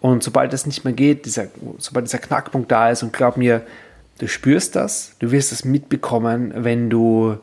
Und 0.00 0.22
sobald 0.22 0.52
das 0.52 0.66
nicht 0.66 0.84
mehr 0.84 0.94
geht, 0.94 1.26
dieser, 1.26 1.46
sobald 1.78 2.06
dieser 2.06 2.18
Knackpunkt 2.18 2.70
da 2.70 2.90
ist 2.90 3.02
und 3.02 3.12
glaub 3.12 3.36
mir, 3.36 3.62
du 4.18 4.28
spürst 4.28 4.76
das, 4.76 5.14
du 5.18 5.30
wirst 5.30 5.52
das 5.52 5.64
mitbekommen, 5.64 6.52
wenn 6.56 6.90
du, 6.90 7.38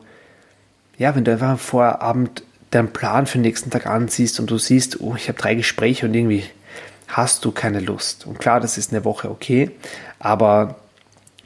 ja, 0.98 1.14
wenn 1.14 1.24
du 1.24 1.32
einfach 1.32 1.50
am 1.50 1.58
Vorabend 1.58 2.42
deinen 2.70 2.92
Plan 2.92 3.26
für 3.26 3.38
den 3.38 3.42
nächsten 3.42 3.70
Tag 3.70 3.86
anziehst 3.86 4.40
und 4.40 4.50
du 4.50 4.58
siehst, 4.58 5.00
oh, 5.00 5.14
ich 5.16 5.28
habe 5.28 5.38
drei 5.38 5.54
Gespräche 5.54 6.06
und 6.06 6.14
irgendwie 6.14 6.44
hast 7.12 7.44
du 7.44 7.52
keine 7.52 7.80
Lust. 7.80 8.26
Und 8.26 8.40
klar, 8.40 8.58
das 8.58 8.78
ist 8.78 8.90
eine 8.92 9.04
Woche 9.04 9.30
okay, 9.30 9.70
aber 10.18 10.76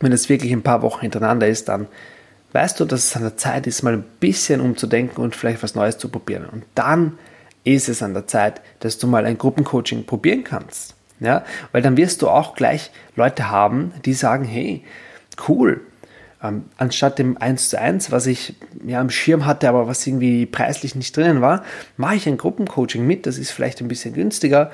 wenn 0.01 0.13
es 0.13 0.29
wirklich 0.29 0.53
ein 0.53 0.63
paar 0.63 0.83
Wochen 0.83 1.01
hintereinander 1.01 1.49
ist, 1.49 1.69
dann 1.69 1.89
weißt 2.53 2.79
du, 2.81 2.85
dass 2.85 3.05
es 3.05 3.17
an 3.17 3.23
der 3.23 3.37
Zeit 3.37 3.67
ist, 3.67 3.83
mal 3.83 3.95
ein 3.95 4.05
bisschen 4.21 4.61
umzudenken 4.61 5.23
und 5.23 5.35
vielleicht 5.35 5.63
was 5.63 5.75
Neues 5.75 5.99
zu 5.99 6.09
probieren. 6.09 6.47
Und 6.47 6.65
dann 6.75 7.19
ist 7.65 7.89
es 7.89 8.03
an 8.03 8.15
der 8.15 8.27
Zeit, 8.27 8.61
dass 8.81 8.99
du 8.99 9.09
mal 9.09 9.27
ein 9.27 9.39
Gruppencoaching 9.39 10.07
probieren 10.07 10.45
kannst. 10.45 10.95
Ja, 11.19 11.45
weil 11.73 11.81
dann 11.81 11.97
wirst 11.97 12.21
du 12.21 12.29
auch 12.29 12.55
gleich 12.55 12.91
Leute 13.17 13.51
haben, 13.51 13.93
die 14.05 14.13
sagen, 14.13 14.45
hey, 14.45 14.85
cool, 15.49 15.81
ähm, 16.43 16.65
anstatt 16.77 17.19
dem 17.19 17.39
1 17.39 17.71
zu 17.71 17.81
1, 17.81 18.13
was 18.13 18.27
ich 18.27 18.55
ja 18.87 19.01
am 19.01 19.11
Schirm 19.11 19.47
hatte, 19.47 19.69
aber 19.69 19.89
was 19.89 20.07
irgendwie 20.07 20.45
preislich 20.45 20.95
nicht 20.95 21.17
drinnen 21.17 21.41
war, 21.41 21.65
mache 21.97 22.17
ich 22.17 22.27
ein 22.27 22.37
Gruppencoaching 22.37 23.07
mit, 23.07 23.27
das 23.27 23.39
ist 23.39 23.51
vielleicht 23.51 23.81
ein 23.81 23.89
bisschen 23.89 24.13
günstiger 24.15 24.71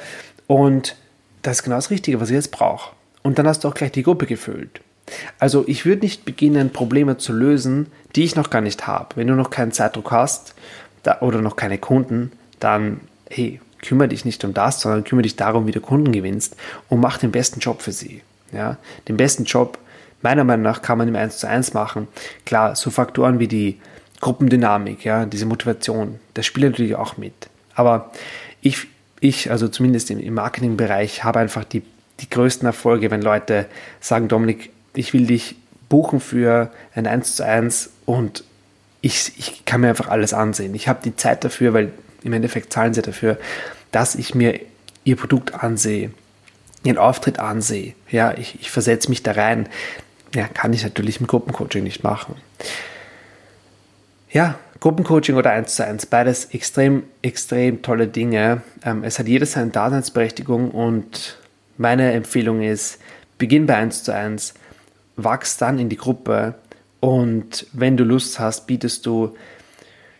und 0.52 0.96
das 1.40 1.58
ist 1.58 1.62
genau 1.62 1.76
das 1.76 1.88
Richtige, 1.88 2.20
was 2.20 2.28
ich 2.28 2.34
jetzt 2.34 2.50
brauche. 2.52 2.94
Und 3.22 3.38
dann 3.38 3.46
hast 3.46 3.64
du 3.64 3.68
auch 3.68 3.74
gleich 3.74 3.92
die 3.92 4.02
Gruppe 4.02 4.26
gefüllt. 4.26 4.82
Also 5.38 5.64
ich 5.66 5.86
würde 5.86 6.02
nicht 6.02 6.26
beginnen, 6.26 6.70
Probleme 6.70 7.16
zu 7.16 7.32
lösen, 7.32 7.86
die 8.14 8.24
ich 8.24 8.36
noch 8.36 8.50
gar 8.50 8.60
nicht 8.60 8.86
habe. 8.86 9.16
Wenn 9.16 9.28
du 9.28 9.34
noch 9.34 9.48
keinen 9.48 9.72
Zeitdruck 9.72 10.10
hast 10.10 10.54
da, 11.04 11.22
oder 11.22 11.40
noch 11.40 11.56
keine 11.56 11.78
Kunden, 11.78 12.32
dann 12.60 13.00
hey, 13.30 13.62
kümmere 13.80 14.08
dich 14.08 14.26
nicht 14.26 14.44
um 14.44 14.52
das, 14.52 14.82
sondern 14.82 15.04
kümmere 15.04 15.22
dich 15.22 15.36
darum, 15.36 15.66
wie 15.66 15.72
du 15.72 15.80
Kunden 15.80 16.12
gewinnst 16.12 16.54
und 16.90 17.00
mach 17.00 17.16
den 17.16 17.32
besten 17.32 17.60
Job 17.60 17.80
für 17.80 17.92
sie. 17.92 18.20
Ja? 18.52 18.76
Den 19.08 19.16
besten 19.16 19.44
Job, 19.44 19.78
meiner 20.20 20.44
Meinung 20.44 20.64
nach, 20.64 20.82
kann 20.82 20.98
man 20.98 21.08
im 21.08 21.16
1 21.16 21.38
zu 21.38 21.48
1 21.48 21.72
machen. 21.72 22.08
Klar, 22.44 22.76
so 22.76 22.90
Faktoren 22.90 23.38
wie 23.38 23.48
die 23.48 23.80
Gruppendynamik, 24.20 25.02
ja, 25.06 25.24
diese 25.24 25.46
Motivation, 25.46 26.20
das 26.34 26.44
spielt 26.44 26.72
natürlich 26.72 26.94
auch 26.94 27.16
mit. 27.16 27.48
Aber 27.74 28.12
ich, 28.60 28.86
ich 29.22 29.50
also 29.50 29.68
zumindest 29.68 30.10
im, 30.10 30.18
im 30.18 30.34
Marketingbereich, 30.34 31.24
habe 31.24 31.38
einfach 31.38 31.64
die, 31.64 31.82
die 32.20 32.28
größten 32.28 32.66
Erfolge, 32.66 33.10
wenn 33.10 33.22
Leute 33.22 33.66
sagen, 34.00 34.28
Dominik, 34.28 34.70
ich 34.94 35.12
will 35.14 35.26
dich 35.26 35.56
buchen 35.88 36.20
für 36.20 36.72
ein 36.94 37.06
1 37.06 37.36
zu 37.36 37.46
1 37.46 37.90
und 38.04 38.44
ich, 39.00 39.32
ich 39.38 39.64
kann 39.64 39.80
mir 39.80 39.88
einfach 39.88 40.08
alles 40.08 40.34
ansehen. 40.34 40.74
Ich 40.74 40.88
habe 40.88 41.00
die 41.04 41.16
Zeit 41.16 41.44
dafür, 41.44 41.72
weil 41.72 41.92
im 42.22 42.32
Endeffekt 42.32 42.72
zahlen 42.72 42.94
sie 42.94 43.02
dafür, 43.02 43.38
dass 43.92 44.14
ich 44.14 44.34
mir 44.34 44.58
ihr 45.04 45.16
Produkt 45.16 45.54
ansehe, 45.54 46.10
ihren 46.82 46.98
Auftritt 46.98 47.38
ansehe. 47.38 47.94
Ja, 48.10 48.34
ich, 48.36 48.60
ich 48.60 48.70
versetze 48.70 49.08
mich 49.08 49.22
da 49.22 49.32
rein. 49.32 49.68
Ja, 50.34 50.48
kann 50.48 50.72
ich 50.72 50.82
natürlich 50.82 51.20
im 51.20 51.26
Gruppencoaching 51.26 51.84
nicht 51.84 52.02
machen. 52.02 52.36
Ja, 54.30 54.58
Gruppencoaching 54.82 55.36
oder 55.36 55.52
1 55.52 55.76
zu 55.76 55.86
1, 55.86 56.06
beides 56.06 56.46
extrem, 56.46 57.04
extrem 57.22 57.82
tolle 57.82 58.08
Dinge. 58.08 58.62
Ähm, 58.84 59.04
es 59.04 59.20
hat 59.20 59.28
jedes 59.28 59.52
seine 59.52 59.70
Daseinsberechtigung 59.70 60.72
und 60.72 61.38
meine 61.78 62.10
Empfehlung 62.10 62.62
ist, 62.62 62.98
beginn 63.38 63.66
bei 63.66 63.76
1 63.76 64.02
zu 64.02 64.12
1, 64.12 64.54
wachs 65.14 65.56
dann 65.56 65.78
in 65.78 65.88
die 65.88 65.96
Gruppe 65.96 66.56
und 66.98 67.64
wenn 67.72 67.96
du 67.96 68.02
Lust 68.02 68.40
hast, 68.40 68.66
bietest 68.66 69.06
du 69.06 69.36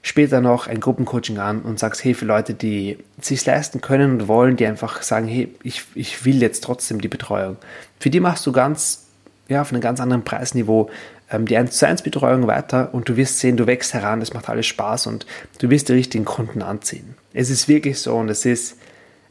später 0.00 0.40
noch 0.40 0.68
ein 0.68 0.78
Gruppencoaching 0.78 1.38
an 1.38 1.62
und 1.62 1.80
sagst, 1.80 2.04
hey, 2.04 2.14
für 2.14 2.24
Leute, 2.24 2.54
die 2.54 2.98
es 3.18 3.26
sich 3.26 3.44
leisten 3.44 3.80
können 3.80 4.12
und 4.12 4.28
wollen, 4.28 4.56
die 4.56 4.66
einfach 4.66 5.02
sagen, 5.02 5.26
hey, 5.26 5.52
ich, 5.64 5.82
ich 5.96 6.24
will 6.24 6.40
jetzt 6.40 6.62
trotzdem 6.62 7.00
die 7.00 7.08
Betreuung. 7.08 7.56
Für 7.98 8.10
die 8.10 8.20
machst 8.20 8.46
du 8.46 8.52
ganz, 8.52 9.08
ja, 9.48 9.62
auf 9.62 9.72
einem 9.72 9.80
ganz 9.80 9.98
anderen 9.98 10.22
Preisniveau 10.22 10.88
ähm, 11.32 11.46
die 11.46 11.56
1 11.56 11.76
zu 11.76 11.86
1 11.86 12.02
Betreuung 12.02 12.46
weiter 12.46 12.90
und 12.92 13.08
du 13.08 13.16
wirst 13.16 13.38
sehen, 13.38 13.56
du 13.56 13.66
wächst 13.66 13.94
heran, 13.94 14.22
es 14.22 14.34
macht 14.34 14.48
alles 14.48 14.66
Spaß 14.66 15.06
und 15.06 15.26
du 15.58 15.70
wirst 15.70 15.88
die 15.88 15.94
richtigen 15.94 16.24
Kunden 16.24 16.62
anziehen. 16.62 17.14
Es 17.32 17.50
ist 17.50 17.68
wirklich 17.68 17.98
so 17.98 18.16
und 18.16 18.28
es 18.28 18.44
ist 18.44 18.76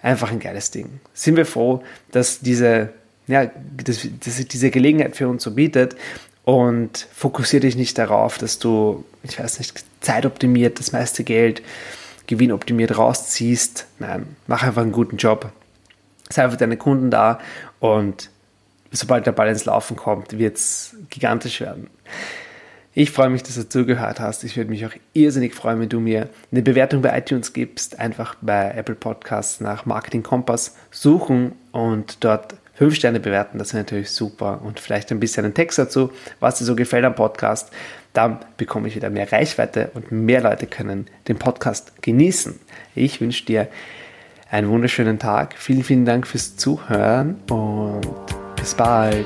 einfach 0.01 0.31
ein 0.31 0.39
geiles 0.39 0.71
Ding. 0.71 0.99
Sind 1.13 1.35
wir 1.35 1.45
froh, 1.45 1.83
dass 2.11 2.39
diese, 2.39 2.89
ja, 3.27 3.49
dass, 3.83 4.07
dass 4.23 4.45
diese 4.47 4.71
Gelegenheit 4.71 5.15
für 5.15 5.27
uns 5.27 5.43
so 5.43 5.51
bietet 5.51 5.95
und 6.43 7.07
fokussiere 7.13 7.61
dich 7.61 7.75
nicht 7.75 7.97
darauf, 7.97 8.37
dass 8.37 8.57
du, 8.57 9.05
ich 9.23 9.39
weiß 9.39 9.59
nicht, 9.59 9.83
zeitoptimiert 10.01 10.79
das 10.79 10.91
meiste 10.91 11.23
Geld, 11.23 11.61
gewinnoptimiert 12.27 12.97
rausziehst. 12.97 13.85
Nein, 13.99 14.35
mach 14.47 14.63
einfach 14.63 14.81
einen 14.81 14.91
guten 14.91 15.17
Job. 15.17 15.51
Sei 16.29 16.49
für 16.49 16.57
deine 16.57 16.77
Kunden 16.77 17.11
da 17.11 17.39
und 17.79 18.29
sobald 18.91 19.25
der 19.25 19.31
Ball 19.31 19.49
ins 19.49 19.65
Laufen 19.65 19.95
kommt, 19.95 20.37
wird 20.37 20.57
es 20.57 20.95
gigantisch 21.09 21.61
werden. 21.61 21.89
Ich 22.93 23.11
freue 23.11 23.29
mich, 23.29 23.41
dass 23.41 23.55
du 23.55 23.67
zugehört 23.69 24.19
hast. 24.19 24.43
Ich 24.43 24.57
würde 24.57 24.69
mich 24.69 24.85
auch 24.85 24.91
irrsinnig 25.13 25.55
freuen, 25.55 25.79
wenn 25.79 25.87
du 25.87 26.01
mir 26.01 26.27
eine 26.51 26.61
Bewertung 26.61 27.01
bei 27.01 27.17
iTunes 27.17 27.53
gibst. 27.53 27.99
Einfach 27.99 28.35
bei 28.41 28.71
Apple 28.71 28.95
Podcasts 28.95 29.61
nach 29.61 29.85
Marketing 29.85 30.23
Kompass 30.23 30.75
suchen 30.91 31.53
und 31.71 32.23
dort 32.25 32.55
fünf 32.73 32.95
Sterne 32.95 33.19
bewerten, 33.19 33.59
das 33.59 33.73
wäre 33.73 33.83
natürlich 33.83 34.11
super. 34.11 34.61
Und 34.61 34.79
vielleicht 34.79 35.11
ein 35.11 35.21
bisschen 35.21 35.45
einen 35.45 35.53
Text 35.53 35.79
dazu, 35.79 36.11
was 36.41 36.57
dir 36.57 36.65
so 36.65 36.75
gefällt 36.75 37.05
am 37.05 37.15
Podcast. 37.15 37.71
Dann 38.11 38.39
bekomme 38.57 38.89
ich 38.89 38.95
wieder 38.97 39.09
mehr 39.09 39.31
Reichweite 39.31 39.91
und 39.93 40.11
mehr 40.11 40.41
Leute 40.41 40.67
können 40.67 41.07
den 41.29 41.37
Podcast 41.37 42.01
genießen. 42.01 42.59
Ich 42.93 43.21
wünsche 43.21 43.45
dir 43.45 43.69
einen 44.49 44.67
wunderschönen 44.67 45.17
Tag. 45.17 45.53
Vielen, 45.57 45.83
vielen 45.83 46.05
Dank 46.05 46.27
fürs 46.27 46.57
Zuhören 46.57 47.39
und 47.49 48.40
bis 48.61 48.73
bald. 48.75 49.25